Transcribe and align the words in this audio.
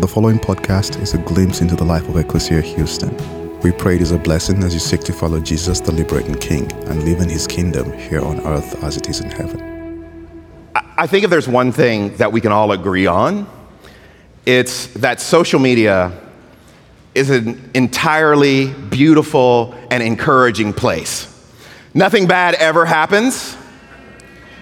The 0.00 0.08
following 0.08 0.38
podcast 0.38 1.00
is 1.00 1.12
a 1.12 1.18
glimpse 1.18 1.60
into 1.60 1.76
the 1.76 1.84
life 1.84 2.08
of 2.08 2.16
Ecclesia 2.16 2.62
Houston. 2.62 3.14
We 3.60 3.72
pray 3.72 3.96
it 3.96 4.02
is 4.02 4.10
a 4.10 4.18
blessing 4.18 4.62
as 4.64 4.72
you 4.72 4.80
seek 4.80 5.02
to 5.02 5.12
follow 5.12 5.38
Jesus, 5.38 5.80
the 5.80 5.92
liberating 5.92 6.34
King, 6.34 6.72
and 6.88 7.04
live 7.04 7.20
in 7.20 7.28
his 7.28 7.46
kingdom 7.46 7.92
here 7.92 8.20
on 8.22 8.40
earth 8.40 8.82
as 8.82 8.96
it 8.96 9.08
is 9.10 9.20
in 9.20 9.30
heaven. 9.30 10.08
I 10.74 11.06
think 11.06 11.24
if 11.24 11.30
there's 11.30 11.46
one 11.46 11.72
thing 11.72 12.16
that 12.16 12.32
we 12.32 12.40
can 12.40 12.52
all 12.52 12.72
agree 12.72 13.06
on, 13.06 13.46
it's 14.46 14.86
that 14.94 15.20
social 15.20 15.60
media 15.60 16.18
is 17.14 17.28
an 17.28 17.70
entirely 17.74 18.72
beautiful 18.72 19.74
and 19.90 20.02
encouraging 20.02 20.72
place. 20.72 21.28
Nothing 21.92 22.26
bad 22.26 22.54
ever 22.54 22.86
happens. 22.86 23.56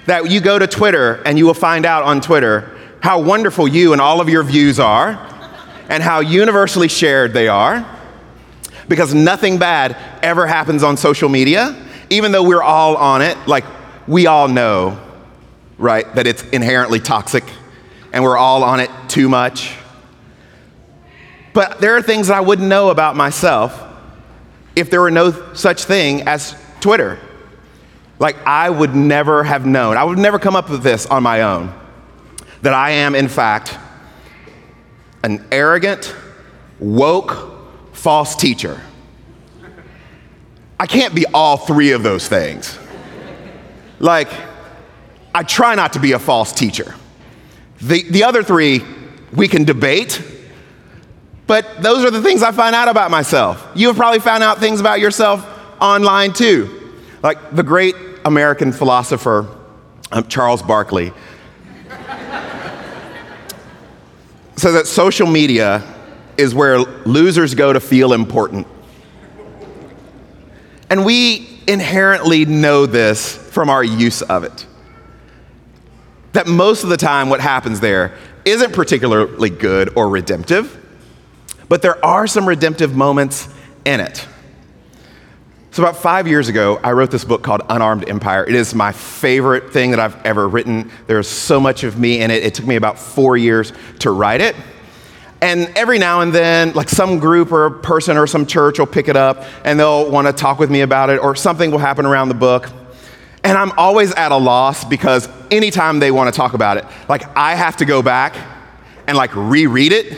That 0.07 0.29
you 0.29 0.41
go 0.41 0.59
to 0.59 0.67
Twitter 0.67 1.23
and 1.25 1.39
you 1.39 1.47
will 1.47 1.55
find 1.55 1.87
out 1.87 2.03
on 2.03 2.21
Twitter 2.21 2.77
how 3.01 3.21
wonderful 3.21 3.67
you 3.67 3.93
and 3.93 4.01
all 4.01 4.21
of 4.21 4.29
your 4.29 4.43
views 4.43 4.79
are 4.79 5.27
and 5.89 6.03
how 6.03 6.21
universally 6.21 6.89
shared 6.89 7.32
they 7.32 7.49
are 7.49 7.86
because 8.89 9.14
nothing 9.14 9.59
bad 9.59 9.96
ever 10.23 10.46
happens 10.46 10.82
on 10.82 10.96
social 10.96 11.29
media, 11.29 11.76
even 12.11 12.32
though 12.32 12.43
we're 12.43 12.63
all 12.63 12.96
on 12.96 13.23
it. 13.23 13.36
Like, 13.46 13.64
we 14.07 14.26
all 14.26 14.49
know, 14.49 15.00
right, 15.79 16.13
that 16.14 16.26
it's 16.26 16.43
inherently 16.50 17.00
toxic 17.00 17.45
and 18.13 18.23
we're 18.23 18.36
all 18.36 18.63
on 18.63 18.81
it 18.81 18.90
too 19.09 19.29
much. 19.29 19.75
But 21.53 21.81
there 21.81 21.96
are 21.96 22.03
things 22.03 22.29
that 22.29 22.37
I 22.37 22.40
wouldn't 22.40 22.68
know 22.68 22.90
about 22.90 23.17
myself 23.17 23.82
if 24.76 24.90
there 24.90 25.01
were 25.01 25.11
no 25.11 25.54
such 25.54 25.85
thing 25.85 26.29
as 26.29 26.54
Twitter. 26.81 27.18
Like, 28.18 28.37
I 28.46 28.68
would 28.68 28.95
never 28.95 29.43
have 29.43 29.64
known, 29.64 29.96
I 29.96 30.04
would 30.04 30.18
never 30.18 30.39
come 30.39 30.54
up 30.54 30.68
with 30.68 30.82
this 30.82 31.07
on 31.07 31.23
my 31.23 31.43
own 31.43 31.79
that 32.62 32.73
I 32.75 32.91
am, 32.91 33.14
in 33.14 33.28
fact, 33.28 33.78
an 35.23 35.45
arrogant, 35.51 36.14
woke, 36.78 37.95
false 37.95 38.34
teacher. 38.37 38.81
I 40.79 40.87
can't 40.87 41.15
be 41.15 41.27
all 41.27 41.57
three 41.57 41.93
of 41.93 42.03
those 42.03 42.27
things. 42.27 42.79
Like, 43.99 44.29
I 45.34 45.43
try 45.43 45.75
not 45.75 45.93
to 45.93 46.01
be 46.01 46.12
a 46.12 46.19
false 46.19 46.53
teacher. 46.53 46.95
The, 47.83 48.03
the 48.11 48.25
other 48.25 48.43
three, 48.43 48.83
we 49.33 49.47
can 49.47 49.65
debate, 49.65 50.23
but 51.47 51.83
those 51.83 52.05
are 52.05 52.11
the 52.11 52.23
things 52.23 52.43
I 52.43 52.53
find 52.53 52.75
out 52.75 52.89
about 52.89 53.11
myself. 53.11 53.67
You 53.75 53.89
have 53.89 53.97
probably 53.97 54.21
found 54.21 54.43
out 54.43 54.59
things 54.59 54.81
about 54.81 55.01
yourself 55.01 55.47
online 55.81 56.33
too. 56.33 56.95
Like 57.23 57.55
the 57.55 57.62
great 57.62 57.95
American 58.25 58.73
philosopher, 58.73 59.47
um, 60.12 60.27
Charles 60.29 60.62
Barkley, 60.62 61.12
says 64.61 64.75
that 64.75 64.86
social 64.86 65.27
media 65.27 65.83
is 66.36 66.55
where 66.55 66.78
losers 66.78 67.55
go 67.55 67.72
to 67.72 67.80
feel 67.80 68.12
important. 68.12 68.66
And 70.89 71.05
we 71.05 71.61
inherently 71.66 72.44
know 72.44 72.86
this 72.86 73.36
from 73.36 73.70
our 73.70 73.83
use 73.83 74.22
of 74.22 74.44
it. 74.44 74.66
That 76.33 76.47
most 76.47 76.84
of 76.84 76.91
the 76.91 76.97
time, 76.97 77.28
what 77.31 77.41
happens 77.41 77.81
there 77.81 78.14
isn't 78.44 78.72
particularly 78.72 79.50
good 79.50 79.97
or 79.97 80.08
redemptive, 80.08 80.77
but 81.69 81.83
there 81.83 82.05
are 82.05 82.27
some 82.27 82.48
redemptive 82.48 82.94
moments 82.94 83.48
in 83.84 84.00
it. 84.00 84.27
So, 85.81 85.86
about 85.86 85.97
five 85.97 86.28
years 86.28 86.48
ago, 86.48 86.78
I 86.84 86.92
wrote 86.92 87.11
this 87.11 87.25
book 87.25 87.42
called 87.42 87.62
Unarmed 87.70 88.06
Empire. 88.06 88.45
It 88.45 88.55
is 88.55 88.75
my 88.75 88.92
favorite 88.92 89.73
thing 89.73 89.92
that 89.92 89.98
I've 89.98 90.27
ever 90.27 90.47
written. 90.47 90.91
There's 91.06 91.27
so 91.27 91.59
much 91.59 91.84
of 91.84 91.98
me 91.98 92.20
in 92.20 92.31
it. 92.31 92.45
It 92.45 92.53
took 92.53 92.67
me 92.67 92.77
about 92.77 92.98
four 92.98 93.39
years 93.39 93.72
to 94.00 94.11
write 94.11 94.42
it. 94.42 94.55
And 95.41 95.72
every 95.75 95.98
now 95.98 96.20
and 96.20 96.34
then, 96.34 96.75
like 96.75 96.91
some 96.91 97.19
group 97.19 97.50
or 97.50 97.70
person 97.70 98.19
or 98.19 98.27
some 98.27 98.45
church 98.45 98.78
will 98.78 98.84
pick 98.84 99.09
it 99.09 99.17
up 99.17 99.42
and 99.64 99.81
they'll 99.81 100.11
want 100.11 100.27
to 100.27 100.34
talk 100.34 100.59
with 100.59 100.70
me 100.70 100.83
about 100.83 101.09
it, 101.09 101.19
or 101.19 101.34
something 101.34 101.71
will 101.71 101.78
happen 101.78 102.05
around 102.05 102.28
the 102.28 102.34
book. 102.34 102.69
And 103.43 103.56
I'm 103.56 103.72
always 103.78 104.12
at 104.12 104.32
a 104.32 104.37
loss 104.37 104.84
because 104.84 105.31
anytime 105.50 105.99
they 105.99 106.10
want 106.10 106.31
to 106.31 106.37
talk 106.37 106.53
about 106.53 106.76
it, 106.76 106.84
like 107.09 107.22
I 107.34 107.55
have 107.55 107.78
to 107.78 107.87
go 107.87 108.03
back 108.03 108.37
and 109.06 109.16
like 109.16 109.34
reread 109.34 109.93
it 109.93 110.15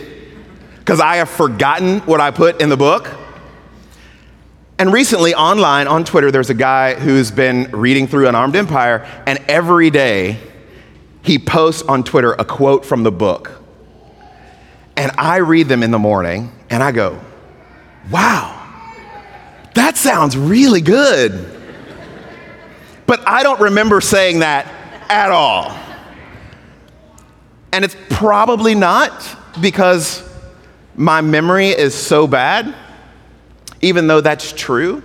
because 0.80 0.98
I 0.98 1.18
have 1.18 1.30
forgotten 1.30 2.00
what 2.00 2.20
I 2.20 2.32
put 2.32 2.60
in 2.60 2.68
the 2.68 2.76
book. 2.76 3.20
And 4.78 4.92
recently, 4.92 5.34
online 5.34 5.86
on 5.86 6.04
Twitter, 6.04 6.30
there's 6.30 6.50
a 6.50 6.54
guy 6.54 6.94
who's 6.94 7.30
been 7.30 7.70
reading 7.70 8.06
through 8.06 8.26
Unarmed 8.28 8.56
Empire, 8.56 9.06
and 9.26 9.38
every 9.48 9.90
day 9.90 10.38
he 11.22 11.38
posts 11.38 11.82
on 11.82 12.02
Twitter 12.02 12.32
a 12.32 12.44
quote 12.44 12.84
from 12.84 13.02
the 13.02 13.12
book. 13.12 13.62
And 14.96 15.12
I 15.16 15.36
read 15.36 15.68
them 15.68 15.82
in 15.82 15.90
the 15.90 15.98
morning 15.98 16.52
and 16.68 16.82
I 16.82 16.92
go, 16.92 17.18
wow, 18.10 18.58
that 19.74 19.96
sounds 19.96 20.36
really 20.36 20.80
good. 20.80 21.48
But 23.06 23.26
I 23.26 23.42
don't 23.42 23.60
remember 23.60 24.00
saying 24.00 24.40
that 24.40 24.66
at 25.08 25.30
all. 25.30 25.76
And 27.72 27.84
it's 27.84 27.96
probably 28.10 28.74
not 28.74 29.36
because 29.60 30.28
my 30.94 31.20
memory 31.20 31.68
is 31.68 31.94
so 31.94 32.26
bad, 32.26 32.74
even 33.82 34.06
though 34.06 34.20
that's 34.20 34.52
true. 34.52 35.02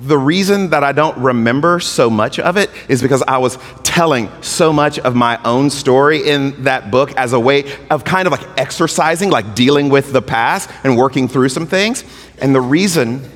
The 0.00 0.18
reason 0.18 0.70
that 0.70 0.82
I 0.82 0.92
don't 0.92 1.16
remember 1.18 1.78
so 1.78 2.10
much 2.10 2.38
of 2.38 2.56
it 2.56 2.68
is 2.88 3.00
because 3.00 3.22
I 3.22 3.38
was 3.38 3.58
telling 3.84 4.28
so 4.42 4.72
much 4.72 4.98
of 4.98 5.14
my 5.14 5.40
own 5.44 5.70
story 5.70 6.28
in 6.28 6.64
that 6.64 6.90
book 6.90 7.12
as 7.16 7.32
a 7.32 7.38
way 7.38 7.72
of 7.90 8.02
kind 8.02 8.26
of 8.26 8.32
like 8.32 8.44
exercising, 8.58 9.30
like 9.30 9.54
dealing 9.54 9.88
with 9.88 10.12
the 10.12 10.20
past 10.20 10.68
and 10.82 10.96
working 10.96 11.28
through 11.28 11.50
some 11.50 11.66
things. 11.66 12.02
And 12.38 12.52
the 12.54 12.60
reason 12.60 13.30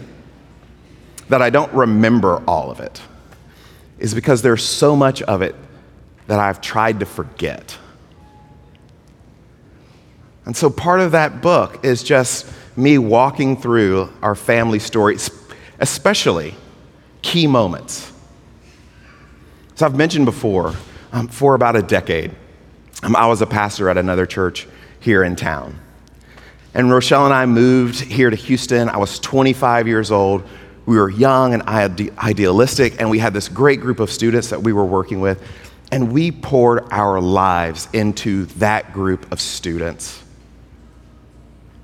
that 1.29 1.41
I 1.41 1.51
don't 1.51 1.73
remember 1.73 2.43
all 2.49 2.71
of 2.71 2.81
it 2.81 3.01
is 3.99 4.15
because 4.15 4.43
there's 4.43 4.65
so 4.65 4.97
much 4.97 5.23
of 5.23 5.43
it 5.43 5.55
that 6.27 6.41
I've 6.41 6.61
tried 6.61 7.01
to 7.01 7.07
forget. 7.07 7.79
And 10.45 10.57
so 10.57 10.71
part 10.71 11.01
of 11.01 11.13
that 11.13 11.41
book 11.43 11.85
is 11.85 12.03
just 12.03 12.51
me 12.79 12.97
walking 12.97 13.57
through 13.57 14.09
our 14.23 14.35
family 14.35 14.79
story, 14.79 15.17
especially 15.81 16.55
key 17.23 17.47
moments. 17.47 18.13
So 19.75 19.85
I've 19.85 19.97
mentioned 19.97 20.25
before, 20.25 20.75
um, 21.13 21.29
for 21.29 21.55
about 21.55 21.77
a 21.77 21.83
decade, 21.83 22.35
um, 23.03 23.15
I 23.17 23.27
was 23.27 23.43
a 23.43 23.47
pastor 23.47 23.89
at 23.89 23.99
another 23.99 24.27
church 24.27 24.67
here 25.01 25.25
in 25.25 25.37
town. 25.37 25.79
And 26.75 26.91
Rochelle 26.91 27.25
and 27.25 27.35
I 27.35 27.47
moved 27.47 28.01
here 28.01 28.31
to 28.31 28.37
Houston. 28.37 28.89
I 28.89 28.99
was 28.99 29.19
25 29.19 29.89
years 29.89 30.11
old. 30.11 30.45
We 30.87 30.97
were 30.97 31.11
young 31.11 31.55
and 31.55 31.63
idealistic, 31.63 33.01
and 33.01 33.11
we 33.11 33.19
had 33.19 33.35
this 33.35 33.49
great 33.49 33.81
group 33.81 34.01
of 34.01 34.11
students 34.11 34.51
that 34.51 34.63
we 34.63 34.73
were 34.73 34.85
working 34.85 35.21
with. 35.21 35.43
And 35.91 36.13
we 36.13 36.31
poured 36.31 36.85
our 36.91 37.21
lives 37.21 37.89
into 37.93 38.47
that 38.57 38.93
group 38.93 39.31
of 39.33 39.41
students, 39.41 40.23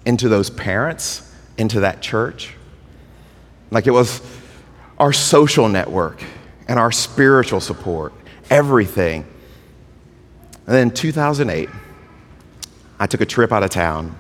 into 0.07 0.29
those 0.29 0.51
parents, 0.51 1.33
into 1.57 1.81
that 1.81 2.01
church. 2.01 2.55
Like 3.71 3.87
it 3.87 3.93
was 3.93 4.21
our 4.99 5.13
social 5.13 5.69
network 5.69 6.23
and 6.69 6.79
our 6.79 6.93
spiritual 6.93 7.61
support, 7.61 8.13
everything. 8.51 9.27
And 10.67 10.75
then 10.75 10.91
2008, 10.91 11.69
I 12.99 13.07
took 13.07 13.21
a 13.21 13.27
trip 13.27 13.53
out 13.53 13.63
of 13.63 13.71
town, 13.71 14.17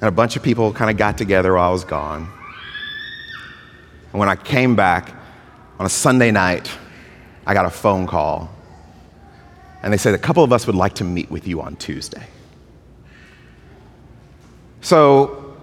and 0.00 0.08
a 0.08 0.12
bunch 0.12 0.36
of 0.36 0.42
people 0.42 0.72
kind 0.72 0.90
of 0.90 0.96
got 0.96 1.18
together 1.18 1.54
while 1.54 1.70
I 1.70 1.72
was 1.72 1.84
gone. 1.84 2.30
And 4.12 4.20
when 4.20 4.28
I 4.28 4.36
came 4.36 4.76
back 4.76 5.14
on 5.78 5.86
a 5.86 5.88
Sunday 5.88 6.30
night, 6.30 6.70
I 7.46 7.54
got 7.54 7.64
a 7.64 7.70
phone 7.70 8.06
call, 8.06 8.50
and 9.82 9.92
they 9.92 9.96
said, 9.96 10.14
A 10.14 10.18
couple 10.18 10.44
of 10.44 10.52
us 10.52 10.66
would 10.66 10.76
like 10.76 10.94
to 10.96 11.04
meet 11.04 11.30
with 11.30 11.48
you 11.48 11.60
on 11.62 11.76
Tuesday. 11.76 12.26
So, 14.80 15.56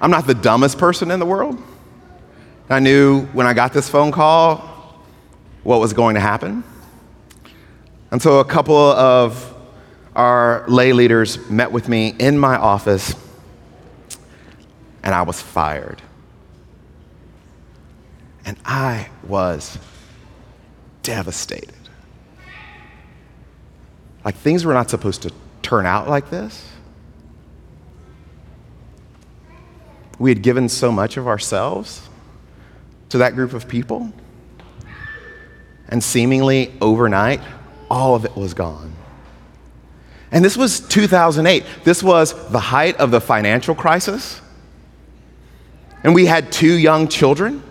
I'm 0.00 0.10
not 0.10 0.26
the 0.26 0.34
dumbest 0.34 0.78
person 0.78 1.10
in 1.10 1.18
the 1.18 1.26
world. 1.26 1.60
I 2.68 2.80
knew 2.80 3.26
when 3.26 3.46
I 3.46 3.54
got 3.54 3.72
this 3.72 3.88
phone 3.88 4.12
call 4.12 4.58
what 5.62 5.80
was 5.80 5.92
going 5.92 6.14
to 6.14 6.20
happen. 6.20 6.64
And 8.10 8.20
so 8.22 8.38
a 8.38 8.44
couple 8.44 8.76
of 8.76 9.54
our 10.14 10.64
lay 10.68 10.92
leaders 10.92 11.50
met 11.50 11.72
with 11.72 11.88
me 11.88 12.14
in 12.18 12.38
my 12.38 12.56
office, 12.56 13.14
and 15.02 15.14
I 15.14 15.22
was 15.22 15.40
fired. 15.40 16.00
And 18.44 18.56
I 18.64 19.08
was 19.24 19.78
devastated. 21.02 21.74
Like 24.24 24.36
things 24.36 24.64
were 24.64 24.74
not 24.74 24.88
supposed 24.88 25.22
to 25.22 25.32
turn 25.62 25.84
out 25.86 26.08
like 26.08 26.30
this. 26.30 26.68
We 30.18 30.30
had 30.30 30.42
given 30.42 30.68
so 30.68 30.90
much 30.90 31.16
of 31.16 31.26
ourselves 31.28 32.08
to 33.10 33.18
that 33.18 33.34
group 33.34 33.52
of 33.52 33.68
people. 33.68 34.12
And 35.88 36.02
seemingly 36.02 36.72
overnight, 36.80 37.40
all 37.90 38.14
of 38.14 38.24
it 38.24 38.36
was 38.36 38.54
gone. 38.54 38.92
And 40.32 40.44
this 40.44 40.56
was 40.56 40.80
2008. 40.80 41.64
This 41.84 42.02
was 42.02 42.50
the 42.50 42.58
height 42.58 42.96
of 42.96 43.10
the 43.10 43.20
financial 43.20 43.74
crisis. 43.74 44.40
And 46.02 46.14
we 46.14 46.26
had 46.26 46.50
two 46.50 46.74
young 46.74 47.08
children. 47.08 47.62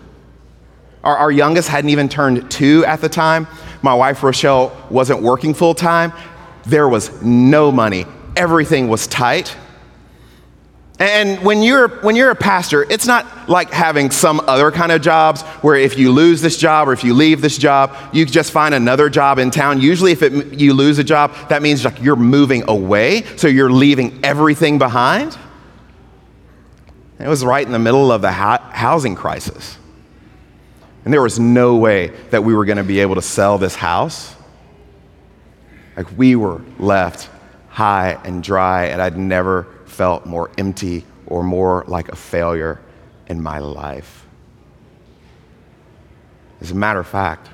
Our, 1.04 1.16
our, 1.16 1.30
youngest 1.30 1.68
hadn't 1.68 1.90
even 1.90 2.08
turned 2.08 2.50
two 2.50 2.84
at 2.86 3.00
the 3.00 3.08
time. 3.08 3.46
My 3.82 3.94
wife, 3.94 4.22
Rochelle, 4.22 4.76
wasn't 4.90 5.22
working 5.22 5.54
full 5.54 5.74
time. 5.74 6.12
There 6.64 6.88
was 6.88 7.22
no 7.22 7.70
money, 7.70 8.06
everything 8.34 8.88
was 8.88 9.06
tight. 9.06 9.56
And 10.98 11.44
when 11.44 11.62
you're, 11.62 11.88
when 11.88 12.16
you're 12.16 12.30
a 12.30 12.36
pastor, 12.36 12.86
it's 12.90 13.06
not 13.06 13.50
like 13.50 13.70
having 13.70 14.10
some 14.10 14.40
other 14.46 14.70
kind 14.70 14.90
of 14.90 15.02
jobs 15.02 15.42
where 15.60 15.76
if 15.76 15.98
you 15.98 16.10
lose 16.10 16.40
this 16.40 16.56
job 16.56 16.88
or 16.88 16.94
if 16.94 17.04
you 17.04 17.12
leave 17.12 17.42
this 17.42 17.58
job, 17.58 17.94
you 18.14 18.24
just 18.24 18.50
find 18.50 18.74
another 18.74 19.10
job 19.10 19.38
in 19.38 19.50
town. 19.50 19.80
Usually, 19.80 20.12
if 20.12 20.22
it, 20.22 20.58
you 20.58 20.72
lose 20.72 20.98
a 20.98 21.04
job, 21.04 21.34
that 21.50 21.60
means 21.60 21.84
like 21.84 22.00
you're 22.00 22.16
moving 22.16 22.64
away, 22.68 23.24
so 23.36 23.46
you're 23.46 23.70
leaving 23.70 24.20
everything 24.24 24.78
behind. 24.78 25.36
It 27.18 27.28
was 27.28 27.44
right 27.44 27.64
in 27.64 27.72
the 27.72 27.78
middle 27.78 28.10
of 28.10 28.22
the 28.22 28.32
housing 28.32 29.14
crisis. 29.14 29.76
And 31.04 31.12
there 31.12 31.22
was 31.22 31.38
no 31.38 31.76
way 31.76 32.08
that 32.30 32.42
we 32.42 32.54
were 32.54 32.64
going 32.64 32.78
to 32.78 32.84
be 32.84 33.00
able 33.00 33.16
to 33.16 33.22
sell 33.22 33.58
this 33.58 33.74
house. 33.74 34.34
Like 35.94 36.06
we 36.16 36.36
were 36.36 36.62
left 36.78 37.28
high 37.68 38.18
and 38.24 38.42
dry, 38.42 38.86
and 38.86 39.02
I'd 39.02 39.18
never 39.18 39.66
felt 39.96 40.26
more 40.26 40.50
empty 40.58 41.06
or 41.26 41.42
more 41.42 41.84
like 41.88 42.10
a 42.10 42.16
failure 42.16 42.78
in 43.28 43.42
my 43.42 43.58
life. 43.58 44.26
As 46.60 46.70
a 46.70 46.74
matter 46.74 47.00
of 47.00 47.06
fact, 47.06 47.48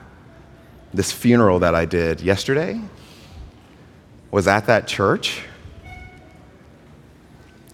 this 0.93 1.13
funeral 1.13 1.61
that 1.61 1.75
I 1.75 1.85
did 1.85 2.21
yesterday 2.21 2.81
was 4.33 4.49
at 4.49 4.67
that 4.67 4.89
church. 4.89 5.45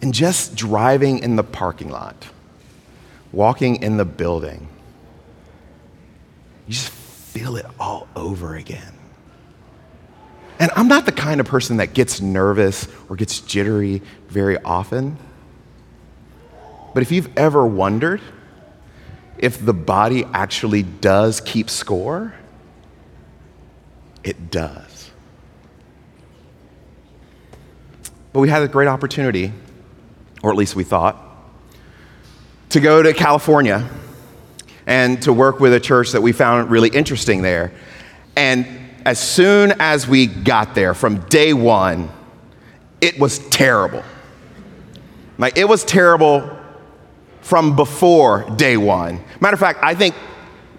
And 0.03 0.13
just 0.13 0.55
driving 0.55 1.21
in 1.21 1.37
the 1.37 1.43
parking 1.43 1.89
lot, 1.89 2.29
walking 3.33 3.83
in 3.83 3.97
the 3.97 4.05
building, 4.05 4.69
you 6.67 6.75
just 6.75 6.91
feel 6.91 7.57
it 7.57 7.67
all 7.81 8.07
over 8.15 8.55
again. 8.55 8.99
And 10.61 10.71
I'm 10.75 10.89
not 10.89 11.07
the 11.07 11.13
kind 11.13 11.41
of 11.41 11.47
person 11.47 11.77
that 11.77 11.95
gets 11.95 12.21
nervous 12.21 12.89
or 13.09 13.17
gets 13.17 13.41
jittery 13.41 14.03
very 14.29 14.59
often. 14.63 15.17
But 16.95 17.03
if 17.03 17.13
you've 17.13 17.37
ever 17.37 17.67
wondered 17.67 18.21
if 19.39 19.65
the 19.65 19.73
body 19.73 20.25
actually 20.33 20.83
does 20.83 21.41
keep 21.41 21.71
score, 21.71 22.35
it 24.25 24.51
does. 24.51 25.11
But 28.33 28.41
we 28.41 28.49
had 28.49 28.63
a 28.63 28.69
great 28.69 28.89
opportunity, 28.89 29.53
or 30.43 30.51
at 30.51 30.57
least 30.57 30.77
we 30.77 30.85
thought, 30.85 31.17
to 32.71 32.81
go 32.81 33.03
to 33.03 33.15
California 33.15 33.89
and 34.87 35.23
to 35.23 35.33
work 35.33 35.61
with 35.61 35.73
a 35.73 35.81
church 35.81 36.13
that 36.13 36.21
we 36.21 36.33
found 36.33 36.71
really 36.71 36.89
interesting 36.89 37.43
there. 37.43 37.73
And 38.37 38.67
as 39.05 39.19
soon 39.19 39.73
as 39.79 40.07
we 40.07 40.27
got 40.27 40.75
there 40.75 40.95
from 40.95 41.21
day 41.29 41.55
one, 41.55 42.11
it 43.01 43.19
was 43.19 43.39
terrible. 43.51 44.03
Like, 45.39 45.57
it 45.57 45.69
was 45.69 45.85
terrible 45.85 46.59
from 47.41 47.77
before 47.77 48.45
day 48.57 48.77
one. 48.77 49.23
Matter 49.41 49.55
of 49.55 49.61
fact, 49.61 49.81
I 49.83 49.95
think 49.95 50.15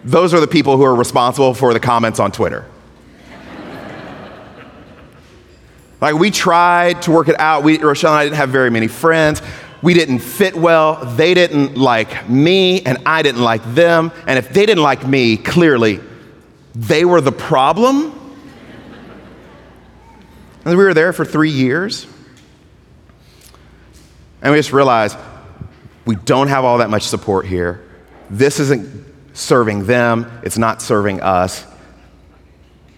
those 0.03 0.33
are 0.33 0.39
the 0.39 0.47
people 0.47 0.77
who 0.77 0.83
are 0.83 0.95
responsible 0.95 1.53
for 1.53 1.73
the 1.73 1.79
comments 1.79 2.19
on 2.19 2.31
Twitter. 2.31 2.65
like, 6.01 6.15
we 6.15 6.29
tried 6.29 7.01
to 7.03 7.11
work 7.11 7.29
it 7.29 7.39
out. 7.39 7.63
We, 7.63 7.79
Rochelle 7.79 8.11
and 8.11 8.19
I 8.19 8.23
didn't 8.25 8.35
have 8.35 8.49
very 8.49 8.69
many 8.69 8.87
friends. 8.87 9.41
We 9.81 9.93
didn't 9.93 10.19
fit 10.19 10.55
well. 10.55 11.05
They 11.15 11.33
didn't 11.33 11.77
like 11.77 12.29
me, 12.29 12.81
and 12.81 12.97
I 13.05 13.21
didn't 13.21 13.41
like 13.41 13.63
them. 13.73 14.11
And 14.27 14.37
if 14.37 14.49
they 14.49 14.65
didn't 14.65 14.83
like 14.83 15.07
me, 15.07 15.37
clearly, 15.37 16.01
they 16.75 17.05
were 17.05 17.21
the 17.21 17.31
problem. 17.31 18.13
And 20.65 20.77
we 20.77 20.83
were 20.83 20.93
there 20.93 21.13
for 21.13 21.23
three 21.23 21.49
years. 21.49 22.05
And 24.41 24.51
we 24.51 24.57
just 24.57 24.71
realized 24.71 25.17
we 26.05 26.15
don't 26.15 26.47
have 26.47 26.65
all 26.65 26.79
that 26.79 26.89
much 26.89 27.03
support 27.03 27.45
here. 27.45 27.83
This 28.29 28.59
isn't 28.59 29.05
serving 29.35 29.85
them, 29.85 30.29
it's 30.43 30.57
not 30.57 30.81
serving 30.81 31.21
us. 31.21 31.65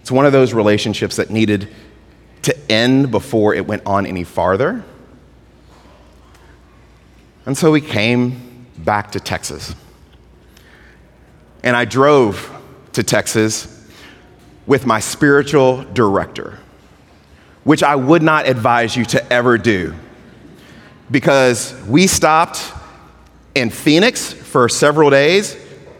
It's 0.00 0.10
one 0.10 0.26
of 0.26 0.32
those 0.32 0.52
relationships 0.52 1.16
that 1.16 1.30
needed 1.30 1.68
to 2.42 2.72
end 2.72 3.10
before 3.10 3.54
it 3.54 3.66
went 3.66 3.86
on 3.86 4.04
any 4.04 4.24
farther. 4.24 4.84
And 7.46 7.56
so 7.56 7.70
we 7.70 7.80
came 7.80 8.66
back 8.78 9.12
to 9.12 9.20
Texas. 9.20 9.74
And 11.62 11.76
I 11.76 11.84
drove 11.84 12.50
to 12.94 13.04
Texas 13.04 13.86
with 14.66 14.86
my 14.86 14.98
spiritual 14.98 15.84
director 15.92 16.58
which 17.64 17.82
I 17.82 17.96
would 17.96 18.22
not 18.22 18.48
advise 18.48 18.96
you 18.96 19.04
to 19.06 19.32
ever 19.32 19.58
do. 19.58 19.94
Because 21.12 21.80
we 21.86 22.08
stopped 22.08 22.72
in 23.54 23.70
Phoenix 23.70 24.32
for 24.32 24.68
several 24.68 25.10
days 25.10 25.56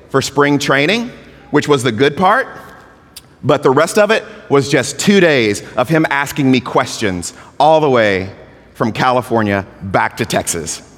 for 0.09 0.21
spring 0.21 0.59
training, 0.59 1.11
which 1.51 1.69
was 1.69 1.83
the 1.83 1.93
good 1.93 2.17
part. 2.17 2.49
But 3.45 3.63
the 3.63 3.71
rest 3.71 3.99
of 3.99 4.11
it 4.11 4.25
was 4.49 4.69
just 4.69 4.99
two 4.99 5.21
days 5.21 5.63
of 5.75 5.89
him 5.89 6.07
asking 6.11 6.51
me 6.51 6.61
questions 6.61 7.35
all 7.61 7.81
the 7.81 7.91
way 7.91 8.35
from 8.75 8.93
California 8.93 9.67
back 9.83 10.17
to 10.17 10.25
Texas. 10.25 10.89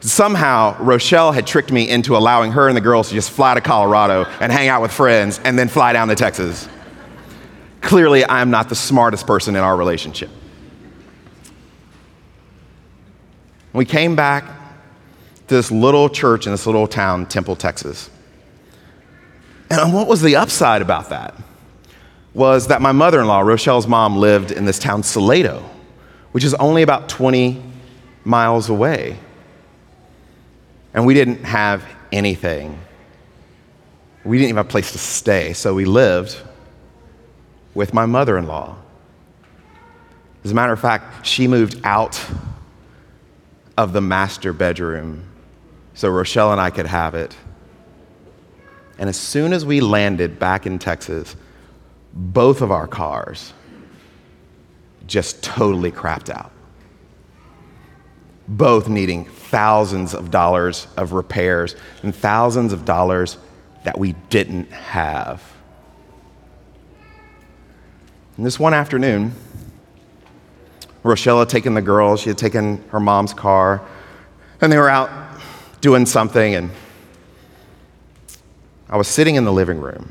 Somehow, 0.00 0.76
Rochelle 0.82 1.32
had 1.32 1.46
tricked 1.46 1.72
me 1.72 1.88
into 1.88 2.16
allowing 2.16 2.52
her 2.52 2.68
and 2.68 2.76
the 2.76 2.80
girls 2.80 3.08
to 3.08 3.14
just 3.14 3.30
fly 3.30 3.54
to 3.54 3.60
Colorado 3.60 4.24
and 4.40 4.52
hang 4.52 4.68
out 4.68 4.82
with 4.82 4.92
friends 4.92 5.40
and 5.44 5.58
then 5.58 5.68
fly 5.68 5.92
down 5.92 6.08
to 6.08 6.14
Texas. 6.14 6.68
Clearly, 7.80 8.24
I'm 8.26 8.50
not 8.50 8.68
the 8.68 8.74
smartest 8.74 9.26
person 9.26 9.56
in 9.56 9.62
our 9.62 9.76
relationship. 9.76 10.30
We 13.74 13.84
came 13.84 14.14
back 14.14 14.44
to 15.48 15.54
this 15.54 15.70
little 15.70 16.08
church 16.08 16.46
in 16.46 16.52
this 16.52 16.64
little 16.64 16.86
town, 16.86 17.26
Temple, 17.26 17.56
Texas. 17.56 18.08
And 19.68 19.92
what 19.92 20.06
was 20.06 20.22
the 20.22 20.36
upside 20.36 20.80
about 20.80 21.10
that? 21.10 21.34
Was 22.34 22.68
that 22.68 22.80
my 22.80 22.92
mother 22.92 23.20
in 23.20 23.26
law, 23.26 23.40
Rochelle's 23.40 23.88
mom, 23.88 24.16
lived 24.16 24.52
in 24.52 24.64
this 24.64 24.78
town, 24.78 25.02
Salado, 25.02 25.68
which 26.30 26.44
is 26.44 26.54
only 26.54 26.82
about 26.82 27.08
20 27.08 27.62
miles 28.24 28.68
away. 28.68 29.18
And 30.94 31.04
we 31.04 31.12
didn't 31.12 31.42
have 31.42 31.84
anything. 32.12 32.78
We 34.24 34.38
didn't 34.38 34.50
even 34.50 34.56
have 34.58 34.66
a 34.66 34.70
place 34.70 34.92
to 34.92 34.98
stay, 34.98 35.52
so 35.52 35.74
we 35.74 35.84
lived 35.84 36.36
with 37.74 37.92
my 37.92 38.06
mother 38.06 38.38
in 38.38 38.46
law. 38.46 38.76
As 40.44 40.52
a 40.52 40.54
matter 40.54 40.72
of 40.72 40.80
fact, 40.80 41.26
she 41.26 41.48
moved 41.48 41.80
out 41.82 42.24
of 43.76 43.92
the 43.92 44.00
master 44.00 44.52
bedroom 44.52 45.28
so 45.94 46.08
Rochelle 46.08 46.50
and 46.50 46.60
I 46.60 46.70
could 46.70 46.86
have 46.86 47.14
it. 47.14 47.36
And 48.98 49.08
as 49.08 49.16
soon 49.16 49.52
as 49.52 49.64
we 49.64 49.80
landed 49.80 50.38
back 50.38 50.66
in 50.66 50.78
Texas, 50.78 51.36
both 52.12 52.60
of 52.60 52.70
our 52.70 52.86
cars 52.86 53.52
just 55.06 55.42
totally 55.42 55.92
crapped 55.92 56.30
out. 56.30 56.50
Both 58.46 58.88
needing 58.88 59.24
thousands 59.24 60.14
of 60.14 60.30
dollars 60.30 60.86
of 60.96 61.12
repairs 61.12 61.76
and 62.02 62.14
thousands 62.14 62.72
of 62.72 62.84
dollars 62.84 63.38
that 63.84 63.98
we 63.98 64.12
didn't 64.30 64.70
have. 64.70 65.42
And 68.36 68.44
this 68.44 68.58
one 68.58 68.74
afternoon, 68.74 69.32
Rochelle 71.04 71.38
had 71.38 71.48
taken 71.48 71.74
the 71.74 71.82
girls, 71.82 72.20
she 72.20 72.30
had 72.30 72.38
taken 72.38 72.82
her 72.88 72.98
mom's 72.98 73.32
car, 73.32 73.80
and 74.60 74.72
they 74.72 74.78
were 74.78 74.88
out 74.88 75.10
doing 75.80 76.06
something, 76.06 76.56
and 76.56 76.70
I 78.88 78.96
was 78.96 79.06
sitting 79.06 79.36
in 79.36 79.44
the 79.44 79.52
living 79.52 79.80
room. 79.80 80.10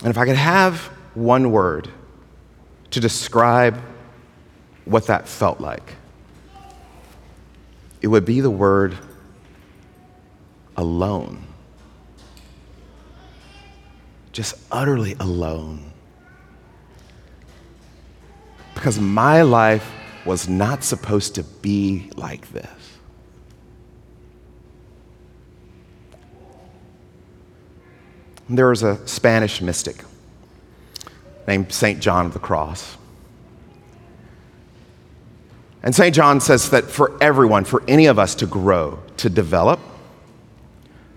And 0.00 0.08
if 0.08 0.18
I 0.18 0.26
could 0.26 0.36
have 0.36 0.78
one 1.14 1.50
word 1.50 1.88
to 2.90 3.00
describe 3.00 3.80
what 4.84 5.06
that 5.06 5.26
felt 5.26 5.60
like, 5.60 5.94
it 8.00 8.06
would 8.06 8.24
be 8.24 8.40
the 8.40 8.50
word 8.50 8.96
alone 10.76 11.44
just 14.34 14.56
utterly 14.70 15.14
alone. 15.20 15.92
Because 18.74 18.98
my 18.98 19.42
life 19.42 19.90
was 20.24 20.48
not 20.48 20.84
supposed 20.84 21.34
to 21.36 21.42
be 21.42 22.10
like 22.16 22.50
this. 22.52 22.68
There 28.48 28.68
was 28.68 28.82
a 28.82 29.06
Spanish 29.06 29.62
mystic 29.62 30.04
named 31.46 31.72
St. 31.72 32.00
John 32.00 32.26
of 32.26 32.32
the 32.32 32.38
Cross. 32.38 32.96
And 35.82 35.94
St. 35.94 36.14
John 36.14 36.40
says 36.40 36.70
that 36.70 36.84
for 36.84 37.16
everyone, 37.22 37.64
for 37.64 37.82
any 37.86 38.06
of 38.06 38.18
us 38.18 38.34
to 38.36 38.46
grow, 38.46 38.98
to 39.18 39.28
develop, 39.28 39.80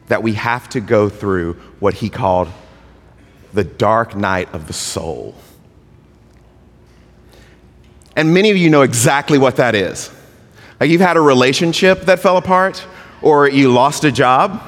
that 0.07 0.23
we 0.23 0.33
have 0.33 0.69
to 0.69 0.79
go 0.79 1.09
through 1.09 1.53
what 1.79 1.95
he 1.95 2.09
called 2.09 2.49
the 3.53 3.63
dark 3.63 4.15
night 4.15 4.53
of 4.53 4.67
the 4.67 4.73
soul. 4.73 5.35
And 8.17 8.33
many 8.33 8.51
of 8.51 8.57
you 8.57 8.69
know 8.69 8.81
exactly 8.81 9.37
what 9.37 9.55
that 9.55 9.75
is. 9.75 10.11
Like 10.81 10.89
you've 10.89 10.99
had 10.99 11.15
a 11.15 11.21
relationship 11.21 12.01
that 12.01 12.19
fell 12.19 12.35
apart, 12.35 12.85
or 13.21 13.47
you 13.47 13.71
lost 13.71 14.03
a 14.03 14.11
job. 14.11 14.61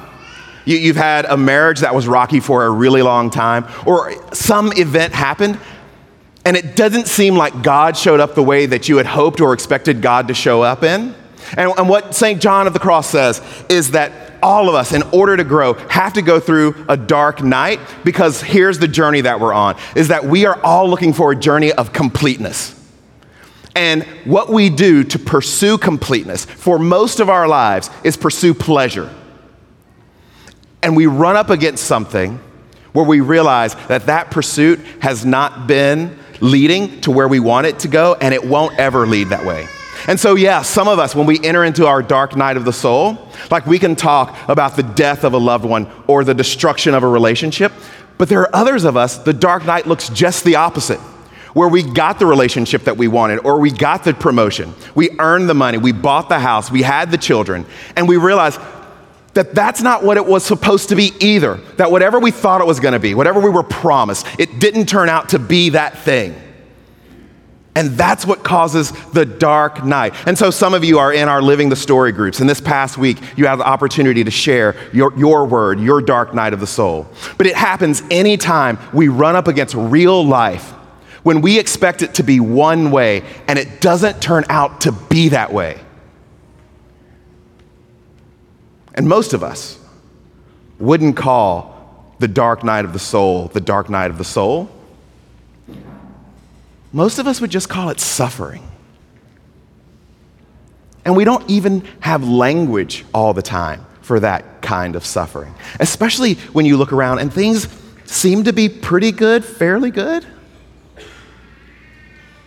You, 0.64 0.88
have 0.88 0.96
had 0.96 1.24
a 1.26 1.36
marriage 1.36 1.80
that 1.80 1.94
was 1.94 2.08
rocky 2.08 2.40
for 2.40 2.64
a 2.64 2.70
really 2.70 3.02
long 3.02 3.28
time, 3.28 3.66
or 3.84 4.14
some 4.32 4.72
event 4.76 5.12
happened 5.12 5.58
and 6.44 6.56
it 6.56 6.74
doesn't 6.74 7.06
seem 7.06 7.36
like 7.36 7.62
God 7.62 7.96
showed 7.96 8.20
up 8.20 8.34
the 8.34 8.42
way 8.42 8.66
that 8.66 8.88
you 8.88 8.96
had 8.96 9.06
hoped 9.06 9.40
or 9.40 9.52
expected 9.52 10.00
God 10.00 10.28
to 10.28 10.34
show 10.34 10.62
up 10.62 10.82
in. 10.82 11.14
And, 11.56 11.72
and 11.76 11.88
what 11.88 12.14
St. 12.14 12.40
John 12.40 12.66
of 12.66 12.72
the 12.72 12.78
Cross 12.78 13.10
says 13.10 13.42
is 13.68 13.90
that 13.90 14.12
all 14.42 14.68
of 14.68 14.74
us, 14.74 14.92
in 14.92 15.02
order 15.12 15.36
to 15.36 15.44
grow, 15.44 15.74
have 15.74 16.14
to 16.14 16.22
go 16.22 16.40
through 16.40 16.86
a 16.88 16.96
dark 16.96 17.42
night 17.42 17.78
because 18.04 18.40
here's 18.40 18.78
the 18.78 18.88
journey 18.88 19.20
that 19.20 19.38
we're 19.38 19.52
on 19.52 19.76
is 19.94 20.08
that 20.08 20.24
we 20.24 20.46
are 20.46 20.58
all 20.64 20.88
looking 20.88 21.12
for 21.12 21.32
a 21.32 21.36
journey 21.36 21.72
of 21.72 21.92
completeness. 21.92 22.79
And 23.74 24.02
what 24.24 24.48
we 24.48 24.68
do 24.68 25.04
to 25.04 25.18
pursue 25.18 25.78
completeness 25.78 26.44
for 26.44 26.78
most 26.78 27.20
of 27.20 27.28
our 27.28 27.46
lives 27.46 27.90
is 28.02 28.16
pursue 28.16 28.54
pleasure. 28.54 29.12
And 30.82 30.96
we 30.96 31.06
run 31.06 31.36
up 31.36 31.50
against 31.50 31.84
something 31.84 32.40
where 32.92 33.04
we 33.04 33.20
realize 33.20 33.74
that 33.86 34.06
that 34.06 34.30
pursuit 34.30 34.80
has 35.00 35.24
not 35.24 35.66
been 35.66 36.18
leading 36.40 37.00
to 37.02 37.10
where 37.10 37.28
we 37.28 37.38
want 37.38 37.66
it 37.66 37.78
to 37.80 37.88
go, 37.88 38.16
and 38.20 38.34
it 38.34 38.44
won't 38.44 38.78
ever 38.78 39.06
lead 39.06 39.28
that 39.28 39.44
way. 39.44 39.68
And 40.08 40.18
so, 40.18 40.34
yeah, 40.34 40.62
some 40.62 40.88
of 40.88 40.98
us, 40.98 41.14
when 41.14 41.26
we 41.26 41.38
enter 41.44 41.62
into 41.62 41.86
our 41.86 42.02
dark 42.02 42.34
night 42.34 42.56
of 42.56 42.64
the 42.64 42.72
soul, 42.72 43.28
like 43.50 43.66
we 43.66 43.78
can 43.78 43.94
talk 43.94 44.36
about 44.48 44.74
the 44.74 44.82
death 44.82 45.24
of 45.24 45.34
a 45.34 45.38
loved 45.38 45.66
one 45.66 45.86
or 46.06 46.24
the 46.24 46.34
destruction 46.34 46.94
of 46.94 47.02
a 47.02 47.08
relationship, 47.08 47.70
but 48.16 48.28
there 48.28 48.40
are 48.40 48.56
others 48.56 48.84
of 48.84 48.96
us, 48.96 49.18
the 49.18 49.34
dark 49.34 49.66
night 49.66 49.86
looks 49.86 50.08
just 50.08 50.44
the 50.44 50.56
opposite 50.56 51.00
where 51.54 51.68
we 51.68 51.82
got 51.82 52.18
the 52.18 52.26
relationship 52.26 52.84
that 52.84 52.96
we 52.96 53.08
wanted, 53.08 53.38
or 53.40 53.58
we 53.58 53.70
got 53.70 54.04
the 54.04 54.14
promotion, 54.14 54.74
we 54.94 55.10
earned 55.18 55.48
the 55.48 55.54
money, 55.54 55.78
we 55.78 55.92
bought 55.92 56.28
the 56.28 56.38
house, 56.38 56.70
we 56.70 56.82
had 56.82 57.10
the 57.10 57.18
children, 57.18 57.66
and 57.96 58.08
we 58.08 58.16
realized 58.16 58.60
that 59.34 59.54
that's 59.54 59.80
not 59.80 60.02
what 60.02 60.16
it 60.16 60.26
was 60.26 60.44
supposed 60.44 60.88
to 60.88 60.96
be 60.96 61.12
either. 61.20 61.56
That 61.76 61.90
whatever 61.90 62.18
we 62.18 62.30
thought 62.30 62.60
it 62.60 62.66
was 62.66 62.80
going 62.80 62.94
to 62.94 62.98
be, 62.98 63.14
whatever 63.14 63.40
we 63.40 63.50
were 63.50 63.62
promised, 63.62 64.26
it 64.38 64.58
didn't 64.58 64.86
turn 64.86 65.08
out 65.08 65.30
to 65.30 65.38
be 65.38 65.70
that 65.70 65.98
thing. 65.98 66.34
And 67.76 67.90
that's 67.90 68.26
what 68.26 68.42
causes 68.42 68.90
the 69.12 69.24
dark 69.24 69.84
night. 69.84 70.14
And 70.26 70.36
so 70.36 70.50
some 70.50 70.74
of 70.74 70.82
you 70.82 70.98
are 70.98 71.12
in 71.12 71.28
our 71.28 71.40
Living 71.40 71.68
the 71.68 71.76
Story 71.76 72.10
groups. 72.10 72.40
And 72.40 72.50
this 72.50 72.60
past 72.60 72.98
week, 72.98 73.18
you 73.36 73.46
have 73.46 73.58
the 73.58 73.66
opportunity 73.66 74.24
to 74.24 74.30
share 74.30 74.74
your, 74.92 75.16
your 75.16 75.46
word, 75.46 75.78
your 75.78 76.02
dark 76.02 76.34
night 76.34 76.52
of 76.52 76.58
the 76.58 76.66
soul. 76.66 77.08
But 77.38 77.46
it 77.46 77.54
happens 77.54 78.02
anytime 78.10 78.76
we 78.92 79.06
run 79.06 79.36
up 79.36 79.46
against 79.46 79.76
real 79.76 80.26
life 80.26 80.74
when 81.22 81.40
we 81.40 81.58
expect 81.58 82.02
it 82.02 82.14
to 82.14 82.22
be 82.22 82.40
one 82.40 82.90
way 82.90 83.22
and 83.48 83.58
it 83.58 83.80
doesn't 83.80 84.20
turn 84.22 84.44
out 84.48 84.82
to 84.82 84.92
be 84.92 85.30
that 85.30 85.52
way. 85.52 85.80
And 88.94 89.08
most 89.08 89.32
of 89.32 89.42
us 89.42 89.78
wouldn't 90.78 91.16
call 91.16 92.14
the 92.18 92.28
dark 92.28 92.64
night 92.64 92.84
of 92.84 92.92
the 92.92 92.98
soul 92.98 93.48
the 93.48 93.60
dark 93.60 93.88
night 93.88 94.10
of 94.10 94.18
the 94.18 94.24
soul. 94.24 94.70
Most 96.92 97.18
of 97.18 97.26
us 97.26 97.40
would 97.40 97.50
just 97.50 97.68
call 97.68 97.90
it 97.90 98.00
suffering. 98.00 98.66
And 101.04 101.16
we 101.16 101.24
don't 101.24 101.48
even 101.48 101.86
have 102.00 102.28
language 102.28 103.04
all 103.14 103.32
the 103.32 103.42
time 103.42 103.86
for 104.02 104.20
that 104.20 104.60
kind 104.60 104.96
of 104.96 105.06
suffering, 105.06 105.54
especially 105.78 106.34
when 106.52 106.66
you 106.66 106.76
look 106.76 106.92
around 106.92 107.20
and 107.20 107.32
things 107.32 107.68
seem 108.04 108.44
to 108.44 108.52
be 108.52 108.68
pretty 108.68 109.12
good, 109.12 109.44
fairly 109.44 109.90
good. 109.90 110.26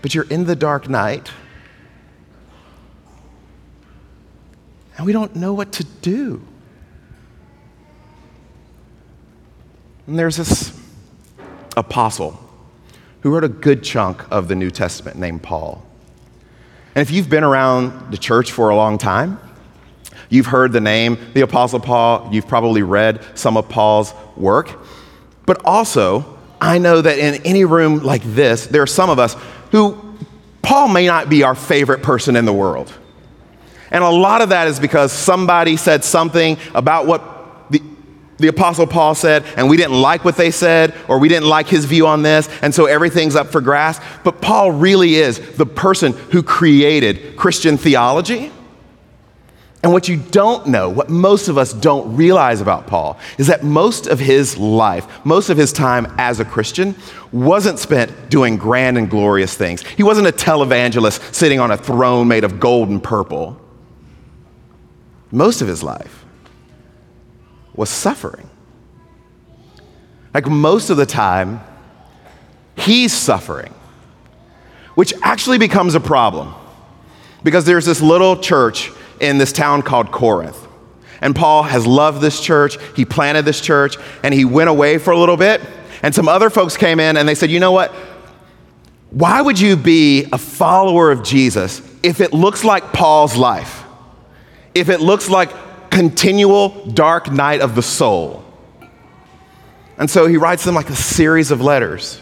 But 0.03 0.13
you're 0.13 0.25
in 0.25 0.43
the 0.45 0.55
dark 0.55 0.87
night 0.87 1.31
and 4.97 5.05
we 5.05 5.13
don't 5.13 5.35
know 5.35 5.53
what 5.53 5.71
to 5.73 5.83
do. 5.83 6.45
And 10.05 10.19
there's 10.19 10.37
this 10.37 10.77
apostle 11.77 12.37
who 13.21 13.31
wrote 13.31 13.45
a 13.45 13.49
good 13.49 13.81
chunk 13.81 14.29
of 14.29 14.49
the 14.49 14.55
New 14.55 14.69
Testament 14.69 15.17
named 15.17 15.41
Paul. 15.41 15.83
And 16.93 17.01
if 17.01 17.09
you've 17.09 17.29
been 17.29 17.45
around 17.45 18.11
the 18.11 18.17
church 18.17 18.51
for 18.51 18.69
a 18.69 18.75
long 18.75 18.97
time, 18.97 19.39
you've 20.29 20.47
heard 20.47 20.73
the 20.73 20.81
name, 20.81 21.17
the 21.33 21.41
Apostle 21.41 21.79
Paul, 21.79 22.29
you've 22.31 22.47
probably 22.47 22.83
read 22.83 23.23
some 23.35 23.55
of 23.55 23.69
Paul's 23.69 24.13
work. 24.35 24.79
But 25.45 25.63
also, 25.63 26.37
I 26.59 26.77
know 26.77 27.01
that 27.01 27.17
in 27.17 27.41
any 27.43 27.65
room 27.65 28.03
like 28.03 28.21
this, 28.23 28.67
there 28.67 28.81
are 28.81 28.87
some 28.87 29.09
of 29.09 29.17
us 29.17 29.35
who 29.73 29.97
Paul 30.61 30.87
may 30.87 31.07
not 31.07 31.29
be 31.29 31.41
our 31.41 31.55
favorite 31.55 32.03
person 32.03 32.35
in 32.35 32.45
the 32.45 32.53
world. 32.53 32.93
And 33.89 34.03
a 34.03 34.09
lot 34.09 34.41
of 34.41 34.49
that 34.49 34.67
is 34.67 34.79
because 34.79 35.11
somebody 35.11 35.77
said 35.77 36.03
something 36.03 36.57
about 36.75 37.07
what 37.07 37.71
the, 37.71 37.81
the 38.37 38.49
Apostle 38.49 38.85
Paul 38.85 39.15
said, 39.15 39.43
and 39.57 39.67
we 39.67 39.75
didn't 39.75 39.99
like 39.99 40.23
what 40.23 40.37
they 40.37 40.51
said, 40.51 40.93
or 41.07 41.17
we 41.17 41.27
didn't 41.27 41.49
like 41.49 41.67
his 41.67 41.85
view 41.85 42.05
on 42.05 42.21
this, 42.21 42.47
and 42.61 42.73
so 42.73 42.85
everything's 42.85 43.35
up 43.35 43.47
for 43.47 43.61
grasp. 43.61 44.01
But 44.23 44.41
Paul 44.41 44.71
really 44.71 45.15
is 45.15 45.39
the 45.55 45.65
person 45.65 46.13
who 46.13 46.43
created 46.43 47.35
Christian 47.35 47.75
theology. 47.75 48.51
And 49.83 49.91
what 49.91 50.07
you 50.07 50.15
don't 50.15 50.67
know, 50.67 50.89
what 50.89 51.09
most 51.09 51.49
of 51.49 51.57
us 51.57 51.73
don't 51.73 52.15
realize 52.15 52.61
about 52.61 52.87
Paul, 52.87 53.19
is 53.37 53.47
that 53.47 53.63
most 53.63 54.07
of 54.07 54.17
his 54.17 54.57
life, 54.57 55.05
most 55.25 55.49
of 55.49 55.57
his 55.57 55.73
time 55.73 56.11
as 56.17 56.39
a 56.39 56.45
Christian, 56.45 56.95
wasn't 57.33 57.79
spent 57.79 58.29
doing 58.29 58.55
grand 58.55 58.97
and 58.97 59.09
glorious 59.09 59.55
things. 59.55 59.85
He 59.85 60.03
wasn't 60.03 60.27
a 60.27 60.31
televangelist 60.31 61.33
sitting 61.33 61.59
on 61.59 61.69
a 61.69 61.77
throne 61.77 62.29
made 62.29 62.45
of 62.45 62.61
gold 62.61 62.89
and 62.89 63.03
purple 63.03 63.59
most 65.33 65.61
of 65.61 65.67
his 65.67 65.81
life 65.81 66.25
was 67.75 67.89
suffering. 67.89 68.47
Like 70.31 70.47
most 70.47 70.91
of 70.91 70.97
the 70.97 71.07
time, 71.07 71.59
he's 72.77 73.11
suffering, 73.11 73.73
which 74.93 75.11
actually 75.23 75.57
becomes 75.57 75.95
a 75.95 75.99
problem 75.99 76.53
because 77.43 77.65
there's 77.65 77.85
this 77.85 77.99
little 77.99 78.37
church 78.37 78.91
in 79.19 79.37
this 79.37 79.51
town 79.51 79.81
called 79.81 80.11
Corinth. 80.11 80.67
And 81.21 81.35
Paul 81.35 81.63
has 81.63 81.87
loved 81.87 82.21
this 82.21 82.39
church. 82.41 82.77
He 82.95 83.05
planted 83.05 83.45
this 83.45 83.61
church 83.61 83.97
and 84.23 84.33
he 84.33 84.45
went 84.45 84.69
away 84.69 84.97
for 84.97 85.11
a 85.11 85.17
little 85.17 85.37
bit. 85.37 85.61
And 86.01 86.13
some 86.13 86.27
other 86.27 86.49
folks 86.49 86.75
came 86.75 86.99
in 86.99 87.15
and 87.15 87.27
they 87.27 87.35
said, 87.35 87.49
you 87.49 87.59
know 87.59 87.71
what? 87.71 87.91
Why 89.11 89.41
would 89.41 89.59
you 89.59 89.77
be 89.77 90.25
a 90.31 90.37
follower 90.37 91.11
of 91.11 91.23
Jesus 91.23 91.81
if 92.01 92.19
it 92.19 92.33
looks 92.33 92.63
like 92.63 92.91
Paul's 92.91 93.37
life? 93.37 93.83
if 94.73 94.89
it 94.89 94.99
looks 94.99 95.29
like 95.29 95.51
continual 95.89 96.85
dark 96.87 97.31
night 97.31 97.61
of 97.61 97.75
the 97.75 97.81
soul? 97.81 98.43
And 99.97 100.09
so 100.09 100.25
he 100.25 100.37
writes 100.37 100.63
them 100.63 100.75
like 100.75 100.89
a 100.89 100.95
series 100.95 101.51
of 101.51 101.61
letters 101.61 102.19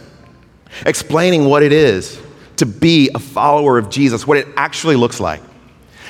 explaining 0.85 1.45
what 1.45 1.63
it 1.63 1.71
is 1.71 2.19
to 2.57 2.65
be 2.65 3.09
a 3.15 3.19
follower 3.19 3.77
of 3.77 3.89
Jesus, 3.89 4.27
what 4.27 4.37
it 4.37 4.47
actually 4.55 4.95
looks 4.95 5.19
like. 5.19 5.41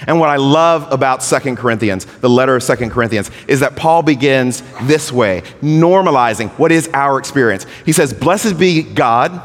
And 0.08 0.20
what 0.20 0.30
I 0.30 0.38
love 0.38 0.92
about 0.92 1.22
Second 1.22 1.58
Corinthians, 1.58 2.06
the 2.06 2.30
letter 2.30 2.56
of 2.56 2.64
Second 2.64 2.90
Corinthians, 2.90 3.30
is 3.48 3.60
that 3.60 3.76
Paul 3.76 4.02
begins 4.02 4.64
this 4.84 5.12
way, 5.12 5.42
normalizing 5.62 6.50
what 6.52 6.72
is 6.72 6.90
our 6.94 7.20
experience. 7.20 7.66
He 7.86 7.92
says, 7.92 8.14
Blessed 8.14 8.58
be 8.58 8.82
God, 8.82 9.40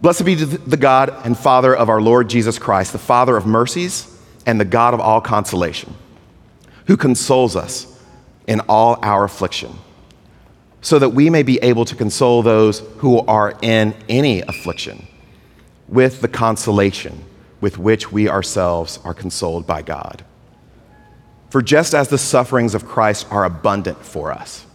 blessed 0.00 0.24
be 0.24 0.34
the 0.34 0.76
God 0.76 1.14
and 1.24 1.36
Father 1.36 1.76
of 1.76 1.88
our 1.88 2.00
Lord 2.00 2.30
Jesus 2.30 2.58
Christ, 2.58 2.92
the 2.92 2.98
Father 2.98 3.36
of 3.36 3.46
mercies 3.46 4.06
and 4.46 4.58
the 4.58 4.64
God 4.64 4.94
of 4.94 5.00
all 5.00 5.20
consolation, 5.20 5.94
who 6.86 6.96
consoles 6.96 7.54
us 7.54 7.86
in 8.46 8.60
all 8.60 8.98
our 9.02 9.24
affliction, 9.24 9.72
so 10.80 10.98
that 10.98 11.10
we 11.10 11.28
may 11.28 11.42
be 11.42 11.58
able 11.58 11.84
to 11.84 11.94
console 11.94 12.42
those 12.42 12.80
who 12.98 13.18
are 13.18 13.58
in 13.60 13.94
any 14.08 14.40
affliction 14.40 15.06
with 15.86 16.22
the 16.22 16.28
consolation 16.28 17.24
with 17.60 17.78
which 17.78 18.10
we 18.10 18.28
ourselves 18.28 18.98
are 19.04 19.14
consoled 19.14 19.66
by 19.66 19.82
God. 19.82 20.24
For 21.50 21.62
just 21.62 21.94
as 21.94 22.08
the 22.08 22.18
sufferings 22.18 22.74
of 22.74 22.86
Christ 22.86 23.26
are 23.30 23.44
abundant 23.44 23.98
for 24.04 24.30
us, 24.32 24.66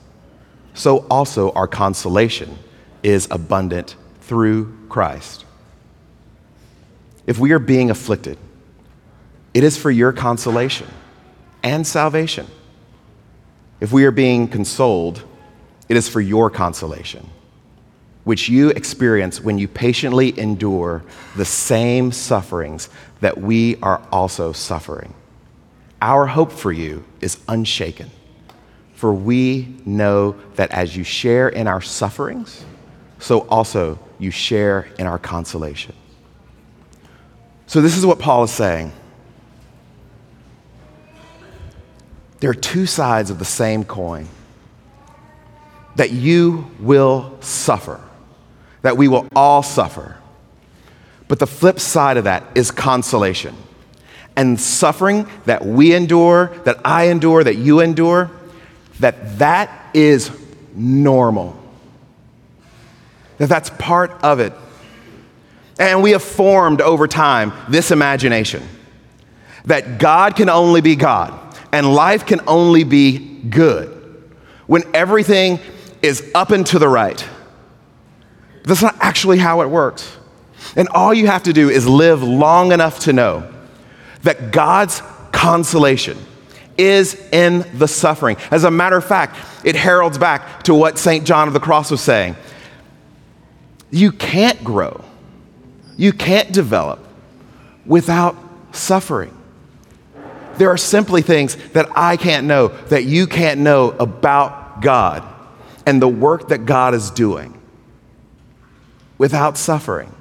so 0.74 1.00
also 1.10 1.52
our 1.54 1.68
consolation 1.68 2.58
is 3.02 3.28
abundant 3.32 3.96
through 4.22 4.76
Christ. 4.90 5.46
If 7.26 7.40
we 7.40 7.54
are 7.54 7.60
being 7.60 7.90
afflicted, 7.90 8.38
it 9.54 9.64
is 9.64 9.78
for 9.78 9.90
your 9.90 10.12
consolation 10.12 10.88
and 11.64 11.88
salvation. 11.88 12.48
If 13.80 13.92
we 13.92 14.06
are 14.06 14.12
being 14.12 14.48
consoled, 14.48 15.24
it 15.88 15.98
is 15.98 16.10
for 16.10 16.22
your 16.22 16.50
consolation. 16.50 17.30
Which 18.26 18.50
you 18.50 18.70
experience 18.72 19.40
when 19.40 19.58
you 19.58 19.68
patiently 19.68 20.38
endure 20.38 21.04
the 21.36 21.46
same 21.46 22.12
sufferings 22.12 22.90
that 23.22 23.38
we 23.38 23.78
are 23.78 24.02
also 24.12 24.52
suffering. 24.52 25.14
Our 26.02 26.26
hope 26.26 26.52
for 26.52 26.72
you 26.72 27.06
is 27.22 27.40
unshaken, 27.48 28.12
for 28.94 29.14
we 29.14 29.76
know 29.86 30.36
that 30.56 30.72
as 30.72 30.96
you 30.98 31.04
share 31.04 31.50
in 31.50 31.68
our 31.68 31.82
sufferings, 31.82 32.66
so 33.20 33.42
also 33.48 33.98
you 34.20 34.32
share 34.32 34.88
in 35.00 35.08
our 35.08 35.18
consolation. 35.18 35.96
So, 37.68 37.82
this 37.82 37.98
is 37.98 38.06
what 38.06 38.20
Paul 38.20 38.44
is 38.44 38.52
saying. 38.52 38.92
There 42.40 42.50
are 42.50 42.54
two 42.54 42.86
sides 42.86 43.32
of 43.32 43.40
the 43.40 43.46
same 43.46 43.84
coin 43.84 44.28
that 45.96 46.12
you 46.12 46.70
will 46.80 47.38
suffer, 47.42 48.00
that 48.86 48.98
we 48.98 49.08
will 49.08 49.28
all 49.36 49.64
suffer. 49.64 50.16
But 51.28 51.40
the 51.40 51.48
flip 51.48 51.80
side 51.80 52.18
of 52.18 52.26
that 52.26 52.44
is 52.54 52.70
consolation. 52.70 53.56
And 54.36 54.62
suffering 54.62 55.28
that 55.46 55.66
we 55.66 55.96
endure, 55.96 56.56
that 56.66 56.78
I 56.86 57.06
endure, 57.06 57.44
that 57.44 57.56
you 57.56 57.80
endure, 57.80 58.30
that 59.00 59.40
that 59.40 59.72
is 59.96 60.30
normal. 60.76 61.60
That 63.40 63.50
that's 63.50 63.72
part 63.72 64.12
of 64.24 64.40
it. 64.40 64.54
And 65.80 66.04
we 66.04 66.12
have 66.12 66.22
formed 66.22 66.80
over 66.80 67.08
time 67.08 67.54
this 67.68 67.90
imagination 67.90 68.62
that 69.66 69.98
God 69.98 70.36
can 70.36 70.48
only 70.48 70.82
be 70.82 70.96
God 70.96 71.34
and 71.72 71.92
life 71.92 72.28
can 72.28 72.40
only 72.46 72.84
be 72.84 73.40
good 73.50 73.90
when 74.68 74.84
everything 74.94 75.60
is 76.04 76.32
up 76.36 76.52
and 76.52 76.68
to 76.68 76.78
the 76.78 76.88
right. 76.88 77.28
That's 78.66 78.82
not 78.82 78.96
actually 79.00 79.38
how 79.38 79.62
it 79.62 79.70
works. 79.70 80.18
And 80.76 80.88
all 80.90 81.14
you 81.14 81.28
have 81.28 81.44
to 81.44 81.54
do 81.54 81.70
is 81.70 81.88
live 81.88 82.24
long 82.24 82.72
enough 82.72 83.00
to 83.02 83.14
know 83.14 83.52
that 84.24 84.52
God's 84.52 85.02
consolation 85.32 86.18
is 86.78 87.16
in 87.32 87.66
the 87.78 87.88
suffering. 87.88 88.38
As 88.52 88.64
a 88.64 88.72
matter 88.72 88.98
of 88.98 89.06
fact, 89.06 89.38
it 89.64 89.76
heralds 89.76 90.18
back 90.18 90.64
to 90.64 90.74
what 90.74 90.98
St. 90.98 91.26
John 91.26 91.48
of 91.48 91.54
the 91.54 91.60
Cross 91.60 91.92
was 91.92 92.02
saying. 92.02 92.36
You 93.92 94.12
can't 94.12 94.62
grow, 94.64 95.04
you 95.96 96.12
can't 96.12 96.52
develop 96.52 97.00
without 97.86 98.36
suffering. 98.72 99.32
There 100.58 100.70
are 100.70 100.78
simply 100.78 101.22
things 101.22 101.56
that 101.74 101.88
I 101.96 102.18
can't 102.18 102.48
know, 102.48 102.70
that 102.88 103.04
you 103.04 103.28
can't 103.28 103.60
know 103.60 103.92
about 103.92 104.82
God 104.82 105.24
and 105.86 106.02
the 106.02 106.08
work 106.08 106.48
that 106.48 106.66
God 106.66 106.94
is 106.94 107.12
doing 107.12 107.55
without 109.18 109.58
suffering. 109.58 110.14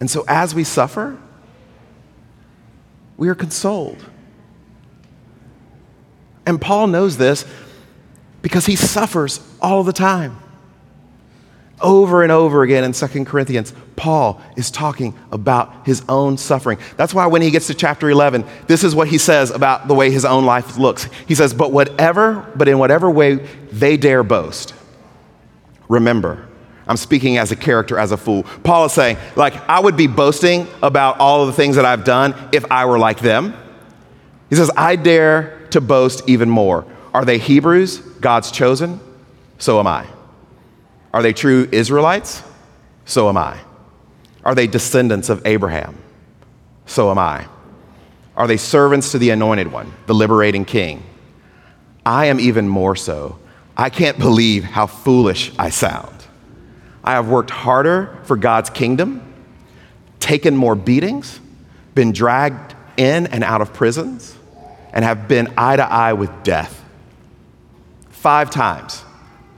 And 0.00 0.10
so, 0.10 0.24
as 0.28 0.54
we 0.54 0.64
suffer, 0.64 1.18
we 3.16 3.28
are 3.28 3.34
consoled. 3.34 4.04
And 6.46 6.60
Paul 6.60 6.88
knows 6.88 7.16
this 7.16 7.44
because 8.42 8.66
he 8.66 8.76
suffers 8.76 9.40
all 9.60 9.82
the 9.82 9.92
time. 9.92 10.38
Over 11.80 12.22
and 12.22 12.30
over 12.30 12.62
again 12.62 12.84
in 12.84 12.92
2 12.92 13.24
Corinthians, 13.24 13.72
Paul 13.96 14.40
is 14.56 14.70
talking 14.70 15.18
about 15.32 15.86
his 15.86 16.02
own 16.08 16.36
suffering. 16.36 16.78
That's 16.96 17.12
why 17.12 17.26
when 17.26 17.42
he 17.42 17.50
gets 17.50 17.66
to 17.66 17.74
chapter 17.74 18.08
11, 18.08 18.44
this 18.66 18.84
is 18.84 18.94
what 18.94 19.08
he 19.08 19.18
says 19.18 19.50
about 19.50 19.88
the 19.88 19.94
way 19.94 20.10
his 20.10 20.24
own 20.24 20.44
life 20.44 20.76
looks. 20.76 21.04
He 21.26 21.34
says, 21.34 21.52
But 21.52 21.72
whatever, 21.72 22.50
but 22.54 22.68
in 22.68 22.78
whatever 22.78 23.10
way 23.10 23.36
they 23.72 23.96
dare 23.96 24.22
boast, 24.22 24.74
remember, 25.88 26.46
I'm 26.86 26.96
speaking 26.96 27.38
as 27.38 27.50
a 27.50 27.56
character, 27.56 27.98
as 27.98 28.12
a 28.12 28.16
fool. 28.16 28.42
Paul 28.62 28.86
is 28.86 28.92
saying, 28.92 29.16
like, 29.36 29.54
I 29.68 29.80
would 29.80 29.96
be 29.96 30.06
boasting 30.06 30.66
about 30.82 31.18
all 31.18 31.42
of 31.42 31.46
the 31.46 31.54
things 31.54 31.76
that 31.76 31.84
I've 31.84 32.04
done 32.04 32.34
if 32.52 32.70
I 32.70 32.84
were 32.84 32.98
like 32.98 33.20
them. 33.20 33.54
He 34.50 34.56
says, 34.56 34.70
I 34.76 34.96
dare 34.96 35.66
to 35.70 35.80
boast 35.80 36.28
even 36.28 36.50
more. 36.50 36.86
Are 37.14 37.24
they 37.24 37.38
Hebrews, 37.38 37.98
God's 37.98 38.50
chosen? 38.50 39.00
So 39.58 39.80
am 39.80 39.86
I. 39.86 40.06
Are 41.12 41.22
they 41.22 41.32
true 41.32 41.68
Israelites? 41.72 42.42
So 43.06 43.28
am 43.28 43.36
I. 43.36 43.58
Are 44.44 44.54
they 44.54 44.66
descendants 44.66 45.30
of 45.30 45.46
Abraham? 45.46 45.96
So 46.86 47.10
am 47.10 47.18
I. 47.18 47.46
Are 48.36 48.46
they 48.46 48.56
servants 48.56 49.12
to 49.12 49.18
the 49.18 49.30
anointed 49.30 49.72
one, 49.72 49.92
the 50.06 50.14
liberating 50.14 50.64
king? 50.64 51.02
I 52.04 52.26
am 52.26 52.40
even 52.40 52.68
more 52.68 52.96
so. 52.96 53.38
I 53.76 53.90
can't 53.90 54.18
believe 54.18 54.64
how 54.64 54.86
foolish 54.86 55.52
I 55.58 55.70
sound. 55.70 56.13
I 57.04 57.12
have 57.12 57.28
worked 57.28 57.50
harder 57.50 58.18
for 58.24 58.36
God's 58.36 58.70
kingdom, 58.70 59.22
taken 60.20 60.56
more 60.56 60.74
beatings, 60.74 61.38
been 61.94 62.12
dragged 62.12 62.74
in 62.96 63.26
and 63.26 63.44
out 63.44 63.60
of 63.60 63.72
prisons, 63.74 64.36
and 64.92 65.04
have 65.04 65.28
been 65.28 65.52
eye 65.56 65.76
to 65.76 65.84
eye 65.84 66.14
with 66.14 66.30
death. 66.42 66.82
Five 68.08 68.48
times 68.48 69.04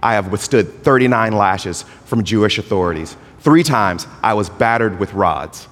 I 0.02 0.14
have 0.14 0.32
withstood 0.32 0.82
39 0.82 1.32
lashes 1.32 1.84
from 2.04 2.24
Jewish 2.24 2.58
authorities. 2.58 3.16
Three 3.40 3.62
times 3.62 4.06
I 4.22 4.34
was 4.34 4.50
battered 4.50 4.98
with 4.98 5.14
rods. 5.14 5.68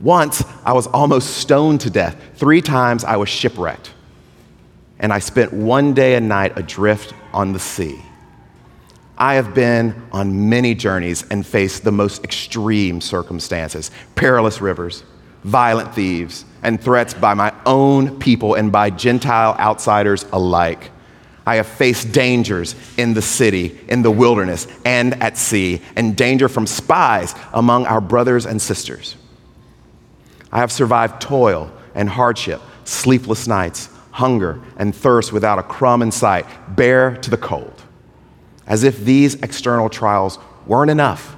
Once 0.00 0.42
I 0.64 0.72
was 0.72 0.88
almost 0.88 1.36
stoned 1.36 1.80
to 1.82 1.90
death. 1.90 2.16
Three 2.34 2.60
times 2.60 3.04
I 3.04 3.16
was 3.16 3.28
shipwrecked. 3.28 3.92
And 4.98 5.12
I 5.12 5.20
spent 5.20 5.52
one 5.52 5.94
day 5.94 6.16
and 6.16 6.28
night 6.28 6.58
adrift 6.58 7.14
on 7.32 7.52
the 7.52 7.58
sea. 7.60 8.00
I 9.24 9.36
have 9.36 9.54
been 9.54 9.94
on 10.12 10.50
many 10.50 10.74
journeys 10.74 11.24
and 11.30 11.46
faced 11.46 11.82
the 11.82 11.90
most 11.90 12.22
extreme 12.24 13.00
circumstances 13.00 13.90
perilous 14.16 14.60
rivers, 14.60 15.02
violent 15.44 15.94
thieves, 15.94 16.44
and 16.62 16.78
threats 16.78 17.14
by 17.14 17.32
my 17.32 17.54
own 17.64 18.18
people 18.18 18.52
and 18.52 18.70
by 18.70 18.90
Gentile 18.90 19.56
outsiders 19.58 20.26
alike. 20.30 20.90
I 21.46 21.54
have 21.54 21.66
faced 21.66 22.12
dangers 22.12 22.74
in 22.98 23.14
the 23.14 23.22
city, 23.22 23.80
in 23.88 24.02
the 24.02 24.10
wilderness, 24.10 24.68
and 24.84 25.14
at 25.22 25.38
sea, 25.38 25.80
and 25.96 26.14
danger 26.14 26.46
from 26.46 26.66
spies 26.66 27.34
among 27.54 27.86
our 27.86 28.02
brothers 28.02 28.44
and 28.44 28.60
sisters. 28.60 29.16
I 30.52 30.58
have 30.58 30.70
survived 30.70 31.22
toil 31.22 31.72
and 31.94 32.10
hardship, 32.10 32.60
sleepless 32.84 33.48
nights, 33.48 33.88
hunger 34.10 34.60
and 34.76 34.94
thirst 34.94 35.32
without 35.32 35.58
a 35.58 35.62
crumb 35.62 36.02
in 36.02 36.12
sight, 36.12 36.44
bare 36.76 37.16
to 37.22 37.30
the 37.30 37.38
cold 37.38 37.83
as 38.66 38.84
if 38.84 38.98
these 39.04 39.34
external 39.36 39.88
trials 39.88 40.38
weren't 40.66 40.90
enough. 40.90 41.36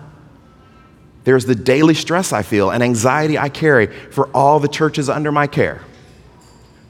There's 1.25 1.45
the 1.45 1.57
daily 1.57 1.95
stress 1.95 2.33
I 2.33 2.43
feel 2.43 2.71
and 2.71 2.83
anxiety 2.83 3.37
I 3.37 3.49
carry 3.49 3.87
for 3.87 4.29
all 4.29 4.61
the 4.61 4.69
churches 4.69 5.09
under 5.09 5.33
my 5.33 5.49
care. 5.49 5.81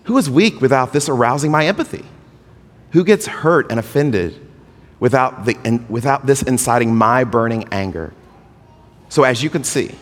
Who 0.05 0.18
is 0.18 0.29
weak 0.29 0.61
without 0.61 0.92
this 0.92 1.09
arousing 1.09 1.51
my 1.51 1.66
empathy? 1.66 2.05
Who 2.92 3.03
gets 3.03 3.27
hurt 3.27 3.70
and 3.70 3.81
offended 3.81 4.38
without, 5.01 5.46
the, 5.46 5.57
in, 5.64 5.87
without 5.88 6.27
this 6.27 6.42
inciting 6.42 6.94
my 6.94 7.25
burning 7.25 7.68
anger? 7.72 8.12
So, 9.09 9.25
as 9.25 9.42
you 9.42 9.51
can 9.51 9.64
see, 9.64 9.94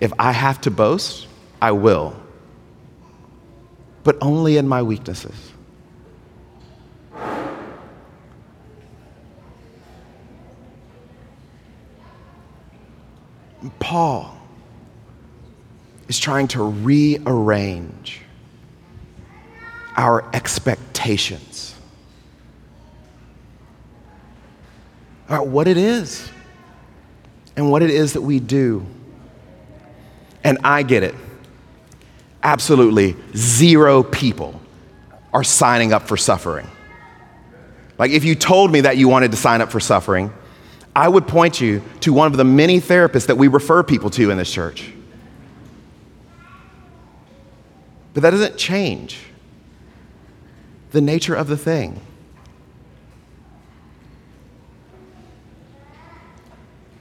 if 0.00 0.12
I 0.18 0.32
have 0.32 0.60
to 0.62 0.70
boast, 0.70 1.28
I 1.62 1.72
will, 1.72 2.20
but 4.02 4.18
only 4.20 4.56
in 4.56 4.68
my 4.68 4.82
weaknesses. 4.82 5.53
Paul 13.78 14.36
is 16.08 16.18
trying 16.18 16.48
to 16.48 16.62
rearrange 16.62 18.20
our 19.96 20.28
expectations 20.34 21.74
about 25.26 25.46
what 25.46 25.66
it 25.66 25.76
is 25.76 26.28
and 27.56 27.70
what 27.70 27.82
it 27.82 27.90
is 27.90 28.12
that 28.14 28.20
we 28.20 28.40
do. 28.40 28.84
And 30.42 30.58
I 30.64 30.82
get 30.82 31.02
it. 31.02 31.14
Absolutely 32.42 33.16
zero 33.34 34.02
people 34.02 34.60
are 35.32 35.44
signing 35.44 35.92
up 35.92 36.06
for 36.06 36.16
suffering. 36.16 36.68
Like, 37.96 38.10
if 38.10 38.24
you 38.24 38.34
told 38.34 38.70
me 38.72 38.82
that 38.82 38.96
you 38.96 39.08
wanted 39.08 39.30
to 39.30 39.36
sign 39.36 39.62
up 39.62 39.70
for 39.70 39.80
suffering, 39.80 40.32
I 40.96 41.08
would 41.08 41.26
point 41.26 41.60
you 41.60 41.82
to 42.00 42.12
one 42.12 42.30
of 42.30 42.36
the 42.36 42.44
many 42.44 42.80
therapists 42.80 43.26
that 43.26 43.36
we 43.36 43.48
refer 43.48 43.82
people 43.82 44.10
to 44.10 44.30
in 44.30 44.38
this 44.38 44.52
church. 44.52 44.92
But 48.12 48.22
that 48.22 48.30
doesn't 48.30 48.56
change 48.56 49.18
the 50.92 51.00
nature 51.00 51.34
of 51.34 51.48
the 51.48 51.56
thing. 51.56 52.00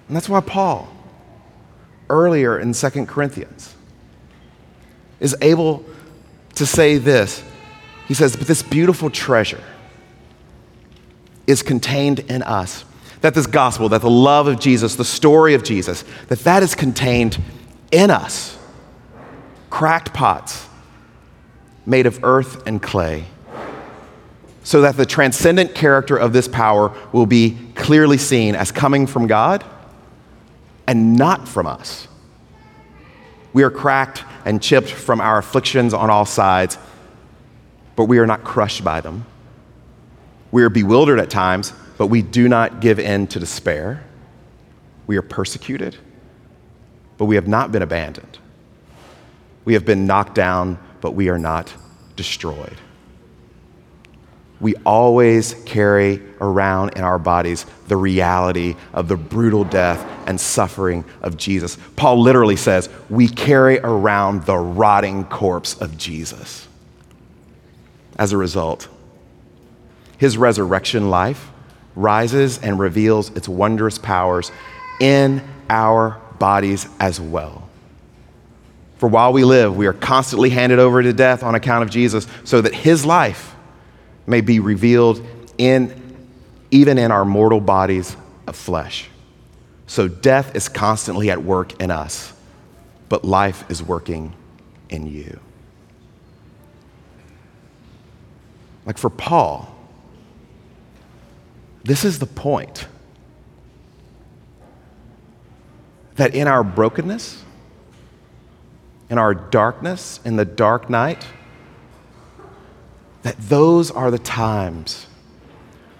And 0.07 0.17
that's 0.17 0.27
why 0.27 0.41
Paul, 0.41 0.87
earlier 2.09 2.57
in 2.57 2.73
2 2.73 3.05
Corinthians, 3.05 3.75
is 5.19 5.35
able 5.41 5.85
to 6.55 6.65
say 6.65 6.97
this. 6.97 7.43
He 8.07 8.15
says, 8.15 8.35
But 8.35 8.47
this 8.47 8.63
beautiful 8.63 9.11
treasure 9.11 9.63
is 11.45 11.61
contained 11.61 12.19
in 12.19 12.41
us 12.41 12.85
that 13.23 13.33
this 13.33 13.47
gospel, 13.47 13.87
that 13.87 14.01
the 14.01 14.09
love 14.09 14.47
of 14.47 14.59
Jesus, 14.59 14.97
the 14.97 15.05
story 15.05 15.53
of 15.53 15.63
Jesus, 15.63 16.03
that 16.27 16.39
that 16.39 16.61
is 16.61 16.75
contained 16.75 17.39
in 17.89 18.11
us. 18.11 18.57
Cracked 19.69 20.13
pots 20.13 20.67
made 21.85 22.05
of 22.05 22.19
earth 22.23 22.67
and 22.67 22.81
clay, 22.81 23.23
so 24.61 24.81
that 24.81 24.97
the 24.97 25.05
transcendent 25.05 25.73
character 25.73 26.17
of 26.17 26.33
this 26.33 26.49
power 26.49 26.93
will 27.13 27.25
be 27.25 27.57
clearly 27.75 28.17
seen 28.17 28.55
as 28.55 28.73
coming 28.73 29.07
from 29.07 29.25
God 29.25 29.63
and 30.85 31.15
not 31.15 31.47
from 31.47 31.65
us. 31.65 32.09
We 33.53 33.63
are 33.63 33.71
cracked 33.71 34.25
and 34.43 34.61
chipped 34.61 34.89
from 34.91 35.21
our 35.21 35.37
afflictions 35.37 35.93
on 35.93 36.09
all 36.09 36.25
sides, 36.25 36.77
but 37.95 38.05
we 38.05 38.17
are 38.17 38.27
not 38.27 38.43
crushed 38.43 38.83
by 38.83 38.99
them. 38.99 39.25
We 40.51 40.63
are 40.63 40.69
bewildered 40.69 41.19
at 41.19 41.29
times, 41.29 41.71
but 41.97 42.07
we 42.07 42.21
do 42.21 42.47
not 42.47 42.81
give 42.81 42.99
in 42.99 43.27
to 43.27 43.39
despair. 43.39 44.03
We 45.07 45.17
are 45.17 45.21
persecuted, 45.21 45.97
but 47.17 47.25
we 47.25 47.35
have 47.35 47.47
not 47.47 47.71
been 47.71 47.81
abandoned. 47.81 48.39
We 49.65 49.73
have 49.73 49.85
been 49.85 50.05
knocked 50.05 50.35
down, 50.35 50.79
but 51.01 51.11
we 51.11 51.29
are 51.29 51.39
not 51.39 51.73
destroyed. 52.15 52.77
We 54.59 54.75
always 54.85 55.55
carry 55.65 56.21
around 56.39 56.91
in 56.95 57.03
our 57.03 57.19
bodies 57.19 57.65
the 57.89 57.97
reality 57.97 58.75
of 58.93 59.09
the 59.09 59.17
brutal 59.17 59.65
death 59.65 60.05
and 60.25 60.39
suffering 60.39 61.03
of 61.21 61.35
Jesus. 61.35 61.77
Paul 61.97 62.21
literally 62.21 62.55
says, 62.55 62.87
We 63.09 63.27
carry 63.27 63.79
around 63.79 64.45
the 64.45 64.57
rotting 64.57 65.25
corpse 65.25 65.75
of 65.75 65.97
Jesus. 65.97 66.67
As 68.17 68.31
a 68.31 68.37
result, 68.37 68.87
his 70.17 70.37
resurrection 70.37 71.09
life 71.09 71.51
rises 71.95 72.57
and 72.59 72.79
reveals 72.79 73.29
its 73.31 73.47
wondrous 73.47 73.97
powers 73.97 74.51
in 74.99 75.41
our 75.69 76.19
bodies 76.39 76.87
as 76.99 77.19
well. 77.19 77.67
For 78.97 79.09
while 79.09 79.33
we 79.33 79.43
live, 79.43 79.75
we 79.75 79.85
are 79.87 79.93
constantly 79.93 80.49
handed 80.49 80.79
over 80.79 81.03
to 81.03 81.13
death 81.13 81.43
on 81.43 81.55
account 81.55 81.83
of 81.83 81.89
Jesus, 81.89 82.27
so 82.43 82.61
that 82.61 82.73
his 82.73 83.05
life 83.05 83.55
may 84.25 84.41
be 84.41 84.59
revealed 84.59 85.25
in 85.57 86.01
even 86.71 86.97
in 86.97 87.11
our 87.11 87.25
mortal 87.25 87.59
bodies 87.59 88.15
of 88.47 88.55
flesh. 88.55 89.09
So 89.87 90.07
death 90.07 90.55
is 90.55 90.69
constantly 90.69 91.29
at 91.29 91.43
work 91.43 91.81
in 91.81 91.91
us, 91.91 92.33
but 93.09 93.25
life 93.25 93.69
is 93.69 93.83
working 93.83 94.33
in 94.89 95.05
you. 95.05 95.39
Like 98.85 98.97
for 98.97 99.09
Paul, 99.09 99.73
this 101.83 102.05
is 102.05 102.19
the 102.19 102.25
point 102.25 102.87
that 106.15 106.33
in 106.33 106.47
our 106.47 106.63
brokenness, 106.63 107.43
in 109.09 109.17
our 109.17 109.33
darkness, 109.33 110.19
in 110.23 110.37
the 110.37 110.45
dark 110.45 110.89
night, 110.89 111.27
that 113.23 113.37
those 113.37 113.91
are 113.91 114.11
the 114.11 114.19
times 114.19 115.07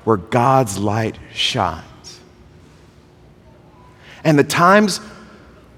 where 0.04 0.18
God's 0.18 0.78
light 0.78 1.18
shines. 1.34 2.20
And 4.24 4.40
the 4.40 4.44
times 4.44 5.00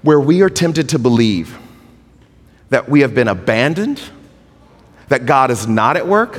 where 0.02 0.20
we 0.20 0.42
are 0.42 0.50
tempted 0.50 0.90
to 0.90 0.98
believe 0.98 1.58
that 2.68 2.88
we 2.88 3.00
have 3.00 3.14
been 3.14 3.28
abandoned, 3.28 4.02
that 5.08 5.26
God 5.26 5.50
is 5.50 5.66
not 5.66 5.96
at 5.96 6.06
work, 6.06 6.36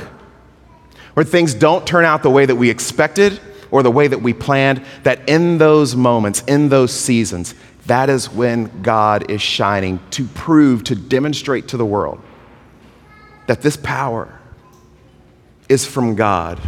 where 1.14 1.24
things 1.24 1.54
don't 1.54 1.86
turn 1.86 2.04
out 2.04 2.22
the 2.22 2.30
way 2.30 2.46
that 2.46 2.56
we 2.56 2.70
expected 2.70 3.40
or 3.70 3.82
the 3.82 3.90
way 3.90 4.08
that 4.08 4.22
we 4.22 4.32
planned, 4.32 4.84
that 5.02 5.28
in 5.28 5.58
those 5.58 5.94
moments, 5.94 6.42
in 6.42 6.68
those 6.68 6.92
seasons, 6.92 7.54
that 7.86 8.10
is 8.10 8.30
when 8.30 8.82
God 8.82 9.30
is 9.30 9.40
shining 9.40 10.00
to 10.10 10.26
prove, 10.26 10.84
to 10.84 10.94
demonstrate 10.94 11.68
to 11.68 11.76
the 11.76 11.86
world 11.86 12.20
that 13.46 13.62
this 13.62 13.76
power 13.76 14.38
is 15.68 15.86
from 15.86 16.14
God 16.14 16.60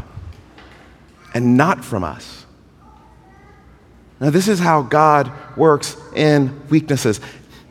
and 1.34 1.56
not 1.56 1.84
from 1.84 2.04
us. 2.04 2.46
Now, 4.18 4.30
this 4.30 4.48
is 4.48 4.58
how 4.58 4.82
God 4.82 5.32
works 5.56 5.96
in 6.14 6.68
weaknesses. 6.68 7.20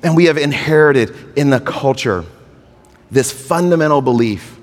And 0.01 0.15
we 0.15 0.25
have 0.25 0.37
inherited 0.37 1.15
in 1.37 1.49
the 1.49 1.59
culture 1.59 2.25
this 3.11 3.31
fundamental 3.31 4.01
belief 4.01 4.57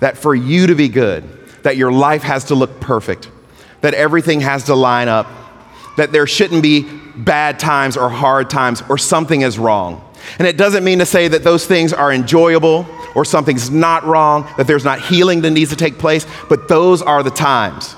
that 0.00 0.18
for 0.18 0.34
you 0.34 0.66
to 0.66 0.74
be 0.74 0.88
good, 0.88 1.24
that 1.62 1.76
your 1.76 1.92
life 1.92 2.22
has 2.22 2.44
to 2.44 2.54
look 2.54 2.80
perfect, 2.80 3.30
that 3.80 3.94
everything 3.94 4.40
has 4.40 4.64
to 4.64 4.74
line 4.74 5.08
up, 5.08 5.26
that 5.96 6.12
there 6.12 6.26
shouldn't 6.26 6.62
be 6.62 6.88
bad 7.16 7.58
times 7.58 7.96
or 7.96 8.08
hard 8.08 8.50
times 8.50 8.82
or 8.88 8.98
something 8.98 9.42
is 9.42 9.58
wrong. 9.58 10.04
And 10.38 10.46
it 10.46 10.56
doesn't 10.56 10.84
mean 10.84 10.98
to 10.98 11.06
say 11.06 11.28
that 11.28 11.44
those 11.44 11.66
things 11.66 11.92
are 11.92 12.12
enjoyable 12.12 12.86
or 13.14 13.24
something's 13.24 13.70
not 13.70 14.04
wrong, 14.04 14.48
that 14.56 14.66
there's 14.66 14.84
not 14.84 15.00
healing 15.00 15.40
that 15.42 15.50
needs 15.50 15.70
to 15.70 15.76
take 15.76 15.98
place, 15.98 16.26
but 16.48 16.68
those 16.68 17.02
are 17.02 17.22
the 17.22 17.30
times 17.30 17.94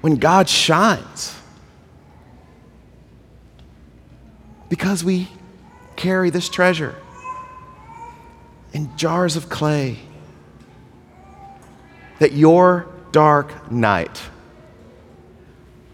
when 0.00 0.16
God 0.16 0.48
shines. 0.48 1.34
Because 4.68 5.04
we 5.04 5.28
carry 5.96 6.30
this 6.30 6.48
treasure 6.48 6.94
in 8.72 8.96
jars 8.96 9.36
of 9.36 9.48
clay. 9.48 9.98
That 12.18 12.32
your 12.32 12.86
dark 13.16 13.72
night 13.72 14.20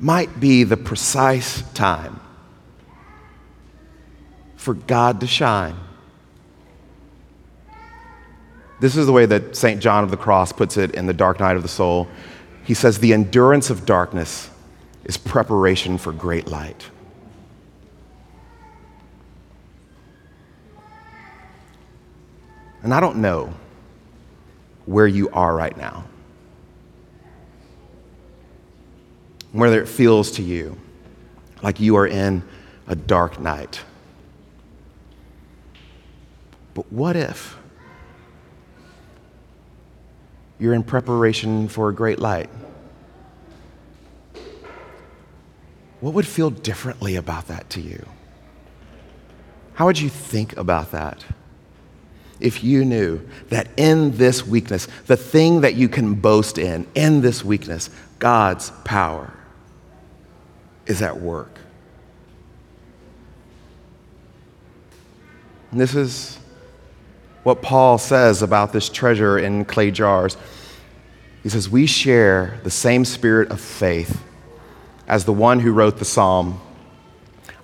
might 0.00 0.40
be 0.40 0.64
the 0.64 0.76
precise 0.76 1.62
time 1.70 2.18
for 4.56 4.74
God 4.74 5.20
to 5.20 5.26
shine. 5.28 5.76
This 8.80 8.96
is 8.96 9.06
the 9.06 9.12
way 9.12 9.24
that 9.26 9.54
St. 9.54 9.80
John 9.80 10.02
of 10.02 10.10
the 10.10 10.16
Cross 10.16 10.54
puts 10.54 10.76
it 10.76 10.96
in 10.96 11.06
The 11.06 11.12
Dark 11.12 11.38
Night 11.38 11.54
of 11.54 11.62
the 11.62 11.68
Soul. 11.68 12.08
He 12.64 12.74
says, 12.74 12.98
The 12.98 13.12
endurance 13.12 13.70
of 13.70 13.86
darkness 13.86 14.50
is 15.04 15.16
preparation 15.16 15.98
for 15.98 16.10
great 16.12 16.48
light. 16.48 16.90
And 22.82 22.92
I 22.92 22.98
don't 22.98 23.18
know 23.18 23.54
where 24.86 25.06
you 25.06 25.30
are 25.30 25.54
right 25.54 25.76
now, 25.76 26.02
whether 29.52 29.80
it 29.80 29.86
feels 29.86 30.30
to 30.32 30.42
you 30.42 30.76
like 31.62 31.78
you 31.78 31.96
are 31.96 32.06
in 32.06 32.42
a 32.86 32.96
dark 32.96 33.38
night. 33.38 33.82
But 36.74 36.90
what 36.92 37.16
if 37.16 37.56
you're 40.58 40.74
in 40.74 40.82
preparation 40.82 41.68
for 41.68 41.88
a 41.88 41.94
great 41.94 42.18
light? 42.18 42.48
What 46.00 46.14
would 46.14 46.26
feel 46.26 46.50
differently 46.50 47.14
about 47.14 47.46
that 47.48 47.70
to 47.70 47.80
you? 47.80 48.04
How 49.74 49.86
would 49.86 50.00
you 50.00 50.08
think 50.08 50.56
about 50.56 50.92
that? 50.92 51.24
if 52.40 52.64
you 52.64 52.84
knew 52.84 53.20
that 53.50 53.68
in 53.76 54.16
this 54.16 54.44
weakness, 54.44 54.88
the 55.06 55.16
thing 55.16 55.60
that 55.60 55.74
you 55.74 55.88
can 55.88 56.14
boast 56.14 56.58
in, 56.58 56.84
in 56.96 57.20
this 57.20 57.44
weakness, 57.44 57.88
God's 58.18 58.70
power 58.84 59.32
is 60.86 61.02
at 61.02 61.20
work. 61.20 61.58
And 65.70 65.80
this 65.80 65.94
is 65.94 66.38
what 67.44 67.62
Paul 67.62 67.98
says 67.98 68.42
about 68.42 68.72
this 68.72 68.88
treasure 68.88 69.38
in 69.38 69.64
clay 69.64 69.90
jars. 69.90 70.36
He 71.42 71.48
says, 71.48 71.68
We 71.68 71.86
share 71.86 72.60
the 72.62 72.70
same 72.70 73.04
spirit 73.04 73.50
of 73.50 73.60
faith 73.60 74.22
as 75.08 75.24
the 75.24 75.32
one 75.32 75.60
who 75.60 75.72
wrote 75.72 75.98
the 75.98 76.04
psalm, 76.04 76.60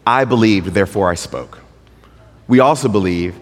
I 0.07 0.25
believed, 0.25 0.69
therefore 0.69 1.11
I 1.11 1.15
spoke. 1.15 1.59
We 2.47 2.61
also 2.61 2.89
believe 2.89 3.39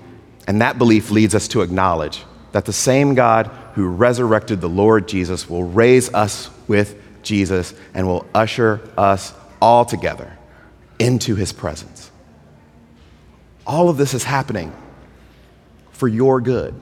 and 0.47 0.61
that 0.61 0.79
belief 0.79 1.11
leads 1.11 1.35
us 1.35 1.49
to 1.49 1.63
acknowledge 1.63 2.25
that 2.53 2.65
the 2.65 2.73
same 2.73 3.15
God 3.15 3.49
who 3.75 3.89
resurrected 3.89 4.61
the 4.61 4.69
Lord 4.69 5.09
Jesus 5.09 5.51
will 5.51 5.65
raise 5.65 6.13
us 6.15 6.51
with 6.69 6.97
Jesus 7.23 7.75
and 7.95 8.07
will 8.07 8.27
usher 8.35 8.81
us 8.97 9.35
all 9.61 9.85
together 9.85 10.37
into 10.99 11.35
his 11.35 11.53
presence. 11.53 12.11
All 13.67 13.89
of 13.89 13.97
this 13.97 14.15
is 14.15 14.25
happening 14.25 14.73
for 15.91 16.09
your 16.09 16.41
good. 16.41 16.75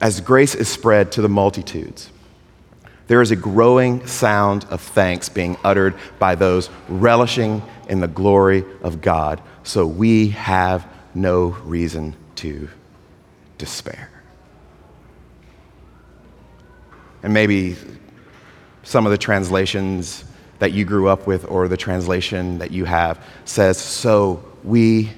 As 0.00 0.20
grace 0.20 0.54
is 0.54 0.68
spread 0.68 1.12
to 1.12 1.22
the 1.22 1.28
multitudes, 1.28 2.10
there 3.06 3.20
is 3.20 3.30
a 3.30 3.36
growing 3.36 4.06
sound 4.06 4.64
of 4.70 4.80
thanks 4.80 5.28
being 5.28 5.56
uttered 5.62 5.94
by 6.18 6.34
those 6.34 6.70
relishing 6.88 7.62
in 7.88 8.00
the 8.00 8.08
glory 8.08 8.64
of 8.82 9.00
God. 9.00 9.42
So 9.62 9.86
we 9.86 10.28
have 10.30 10.88
no 11.14 11.48
reason 11.64 12.16
to 12.36 12.68
despair. 13.58 14.10
And 17.22 17.32
maybe 17.32 17.76
some 18.82 19.06
of 19.06 19.12
the 19.12 19.18
translations 19.18 20.24
that 20.58 20.72
you 20.72 20.84
grew 20.84 21.08
up 21.08 21.26
with 21.26 21.44
or 21.50 21.68
the 21.68 21.76
translation 21.76 22.58
that 22.58 22.70
you 22.70 22.84
have 22.84 23.24
says, 23.44 23.78
So 23.78 24.42
we 24.62 25.10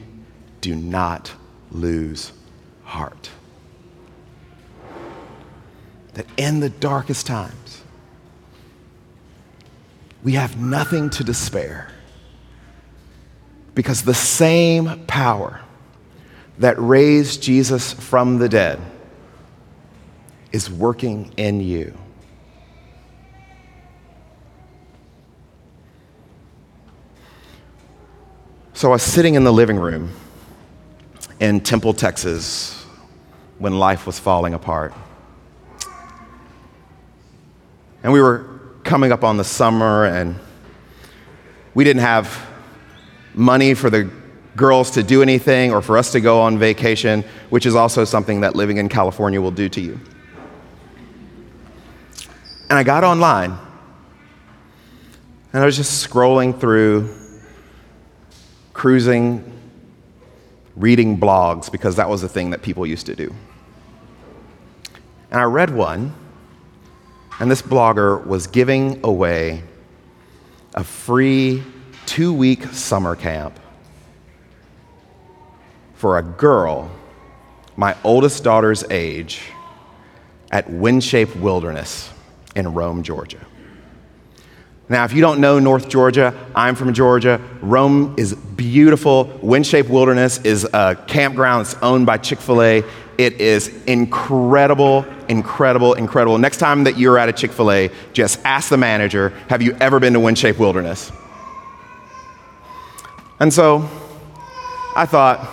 do 0.61 0.75
not 0.75 1.33
lose 1.70 2.33
heart. 2.85 3.31
That 6.14 6.27
in 6.37 6.61
the 6.61 6.70
darkest 6.70 7.27
times, 7.27 7.83
we 10.22 10.33
have 10.33 10.61
nothing 10.61 11.11
to 11.11 11.25
despair 11.25 11.88
because 13.75 14.03
the 14.03 14.14
same 14.14 15.05
power 15.07 15.61
that 16.59 16.79
raised 16.79 17.42
Jesus 17.42 17.92
from 17.92 18.38
the 18.38 18.49
dead 18.49 18.81
is 20.51 20.70
working 20.70 21.33
in 21.37 21.61
you. 21.61 21.96
So 28.76 28.88
I 28.88 28.90
was 28.90 29.02
sitting 29.02 29.36
in 29.36 29.44
the 29.44 29.52
living 29.54 29.78
room 29.78 30.10
in 31.40 31.60
Temple, 31.60 31.94
Texas, 31.94 32.84
when 33.58 33.78
life 33.78 34.06
was 34.06 34.18
falling 34.18 34.52
apart. 34.52 34.92
And 38.02 38.12
we 38.12 38.20
were 38.20 38.60
coming 38.84 39.12
up 39.12 39.24
on 39.24 39.38
the 39.38 39.44
summer, 39.44 40.04
and 40.04 40.36
we 41.72 41.84
didn't 41.84 42.02
have 42.02 42.46
money 43.32 43.72
for 43.72 43.88
the 43.88 44.10
girls 44.56 44.90
to 44.90 45.02
do 45.02 45.22
anything 45.22 45.72
or 45.72 45.80
for 45.80 45.96
us 45.96 46.12
to 46.12 46.20
go 46.20 46.42
on 46.42 46.58
vacation, 46.58 47.24
which 47.48 47.64
is 47.64 47.74
also 47.74 48.04
something 48.04 48.42
that 48.42 48.56
living 48.56 48.76
in 48.76 48.90
California 48.90 49.40
will 49.40 49.50
do 49.50 49.70
to 49.70 49.80
you. 49.80 49.98
And 52.68 52.78
I 52.78 52.82
got 52.82 53.04
online, 53.04 53.56
and 55.54 55.62
I 55.62 55.64
was 55.64 55.78
just 55.78 56.06
scrolling 56.06 56.60
through, 56.60 57.22
cruising, 58.76 59.42
reading 60.76 61.18
blogs, 61.18 61.72
because 61.72 61.96
that 61.96 62.10
was 62.10 62.20
the 62.20 62.28
thing 62.28 62.50
that 62.50 62.60
people 62.60 62.86
used 62.86 63.06
to 63.06 63.16
do. 63.16 63.34
And 65.30 65.40
I 65.40 65.44
read 65.44 65.74
one, 65.74 66.12
and 67.40 67.50
this 67.50 67.62
blogger 67.62 68.24
was 68.26 68.46
giving 68.46 69.00
away 69.02 69.62
a 70.74 70.84
free 70.84 71.62
two 72.04 72.34
week 72.34 72.64
summer 72.64 73.16
camp 73.16 73.58
for 75.94 76.18
a 76.18 76.22
girl 76.22 76.90
my 77.78 77.96
oldest 78.04 78.44
daughter's 78.44 78.84
age 78.90 79.40
at 80.50 80.66
WinShape 80.68 81.34
Wilderness 81.40 82.10
in 82.54 82.74
Rome, 82.74 83.02
Georgia. 83.02 83.40
Now, 84.88 85.05
if 85.05 85.12
you 85.12 85.20
don't 85.20 85.40
know 85.40 85.59
North 85.59 85.88
Georgia, 85.88 86.33
I'm 86.55 86.77
from 86.77 86.94
Georgia. 86.94 87.40
Rome 87.61 88.14
is 88.16 88.35
beautiful. 88.35 89.25
WinShape 89.42 89.88
Wilderness 89.88 90.38
is 90.38 90.64
a 90.72 90.94
campground 91.09 91.66
that's 91.66 91.83
owned 91.83 92.07
by 92.07 92.18
Chick 92.18 92.38
fil 92.38 92.62
A. 92.62 92.85
It 93.18 93.40
is 93.40 93.68
incredible, 93.87 95.05
incredible, 95.29 95.94
incredible. 95.94 96.38
Next 96.38 96.59
time 96.59 96.85
that 96.85 96.99
you're 96.99 97.18
at 97.18 97.29
a 97.29 97.33
Chick 97.33 97.51
fil 97.51 97.72
A, 97.72 97.90
just 98.12 98.38
ask 98.44 98.68
the 98.68 98.77
manager 98.77 99.31
Have 99.49 99.61
you 99.61 99.77
ever 99.81 99.99
been 99.99 100.12
to 100.12 100.20
WinShape 100.20 100.59
Wilderness? 100.59 101.11
And 103.40 103.53
so 103.53 103.88
I 104.94 105.05
thought, 105.05 105.46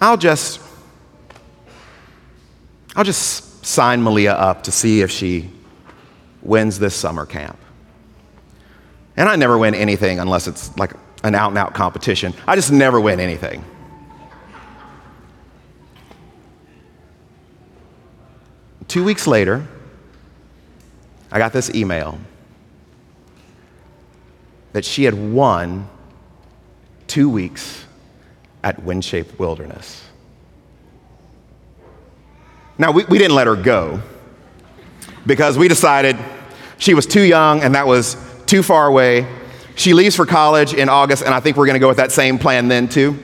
I'll 0.00 0.16
just, 0.16 0.60
I'll 2.96 3.04
just 3.04 3.64
sign 3.64 4.02
Malia 4.02 4.32
up 4.32 4.64
to 4.64 4.72
see 4.72 5.00
if 5.00 5.10
she 5.10 5.50
wins 6.46 6.78
this 6.78 6.94
summer 6.94 7.26
camp. 7.26 7.58
And 9.16 9.28
I 9.28 9.36
never 9.36 9.58
win 9.58 9.74
anything 9.74 10.18
unless 10.18 10.46
it's 10.46 10.76
like 10.76 10.92
an 11.24 11.34
out 11.34 11.48
and 11.48 11.58
out 11.58 11.74
competition. 11.74 12.34
I 12.46 12.54
just 12.54 12.70
never 12.70 13.00
win 13.00 13.18
anything. 13.18 13.64
Two 18.88 19.02
weeks 19.02 19.26
later, 19.26 19.66
I 21.32 21.38
got 21.38 21.52
this 21.52 21.74
email 21.74 22.18
that 24.72 24.84
she 24.84 25.04
had 25.04 25.14
won 25.14 25.88
two 27.06 27.28
weeks 27.28 27.84
at 28.62 28.80
WinShape 28.82 29.38
Wilderness. 29.38 30.04
Now, 32.78 32.92
we, 32.92 33.04
we 33.06 33.18
didn't 33.18 33.34
let 33.34 33.46
her 33.46 33.56
go 33.56 34.00
because 35.24 35.56
we 35.58 35.66
decided 35.66 36.16
she 36.78 36.94
was 36.94 37.06
too 37.06 37.22
young 37.22 37.62
and 37.62 37.74
that 37.74 37.86
was 37.86 38.16
too 38.46 38.62
far 38.62 38.86
away. 38.86 39.26
She 39.74 39.92
leaves 39.92 40.16
for 40.16 40.24
college 40.24 40.72
in 40.72 40.88
August, 40.88 41.22
and 41.22 41.34
I 41.34 41.40
think 41.40 41.56
we're 41.56 41.66
going 41.66 41.74
to 41.74 41.80
go 41.80 41.88
with 41.88 41.98
that 41.98 42.12
same 42.12 42.38
plan 42.38 42.68
then, 42.68 42.88
too. 42.88 43.22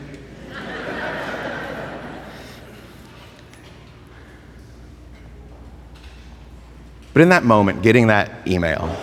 but 7.15 7.23
in 7.23 7.31
that 7.31 7.43
moment, 7.43 7.83
getting 7.83 8.09
that 8.09 8.47
email, 8.47 8.95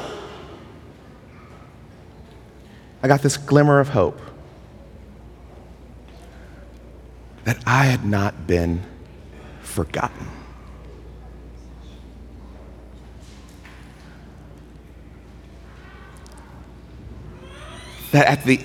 I 3.01 3.07
got 3.07 3.21
this 3.21 3.37
glimmer 3.37 3.79
of 3.79 3.89
hope 3.89 4.19
that 7.45 7.57
I 7.65 7.85
had 7.85 8.05
not 8.05 8.45
been 8.45 8.83
forgotten. 9.61 10.27
That 18.11 18.27
at 18.27 18.43
the 18.43 18.59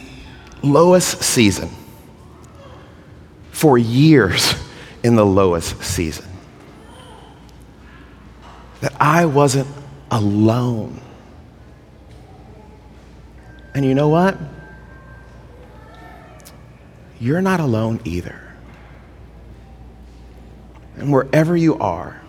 lowest 0.63 1.23
season, 1.23 1.71
for 3.51 3.79
years 3.79 4.55
in 5.03 5.17
the 5.17 5.25
lowest 5.25 5.83
season, 5.83 6.27
that 8.81 8.95
I 9.01 9.27
wasn't 9.27 9.69
alone. 10.11 11.01
And 13.75 13.85
you 13.85 13.95
know 13.95 14.09
what? 14.09 14.39
You're 17.19 17.43
not 17.43 17.61
alone 17.61 18.01
either. 18.05 18.41
And 20.97 21.13
wherever 21.13 21.57
you 21.57 21.79
are, 21.79 22.21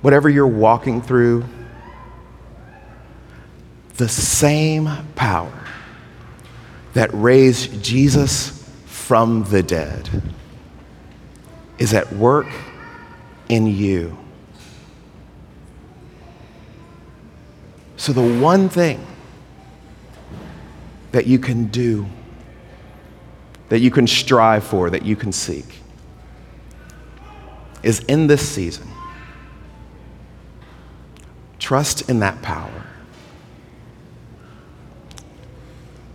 whatever 0.00 0.28
you're 0.28 0.46
walking 0.46 1.02
through, 1.02 1.44
the 3.96 4.08
same 4.08 4.88
power 5.14 5.52
that 6.94 7.10
raised 7.12 7.82
Jesus 7.82 8.68
from 8.86 9.44
the 9.44 9.62
dead 9.62 10.08
is 11.78 11.92
at 11.92 12.12
work 12.12 12.46
in 13.48 13.66
you. 13.66 14.16
So, 17.96 18.12
the 18.12 18.40
one 18.40 18.68
thing 18.68 19.04
that 21.12 21.26
you 21.26 21.38
can 21.38 21.66
do, 21.66 22.06
that 23.68 23.78
you 23.78 23.90
can 23.90 24.06
strive 24.06 24.64
for, 24.64 24.90
that 24.90 25.04
you 25.04 25.16
can 25.16 25.32
seek, 25.32 25.80
is 27.82 28.00
in 28.00 28.26
this 28.26 28.46
season. 28.46 28.88
Trust 31.58 32.08
in 32.10 32.18
that 32.20 32.42
power. 32.42 32.83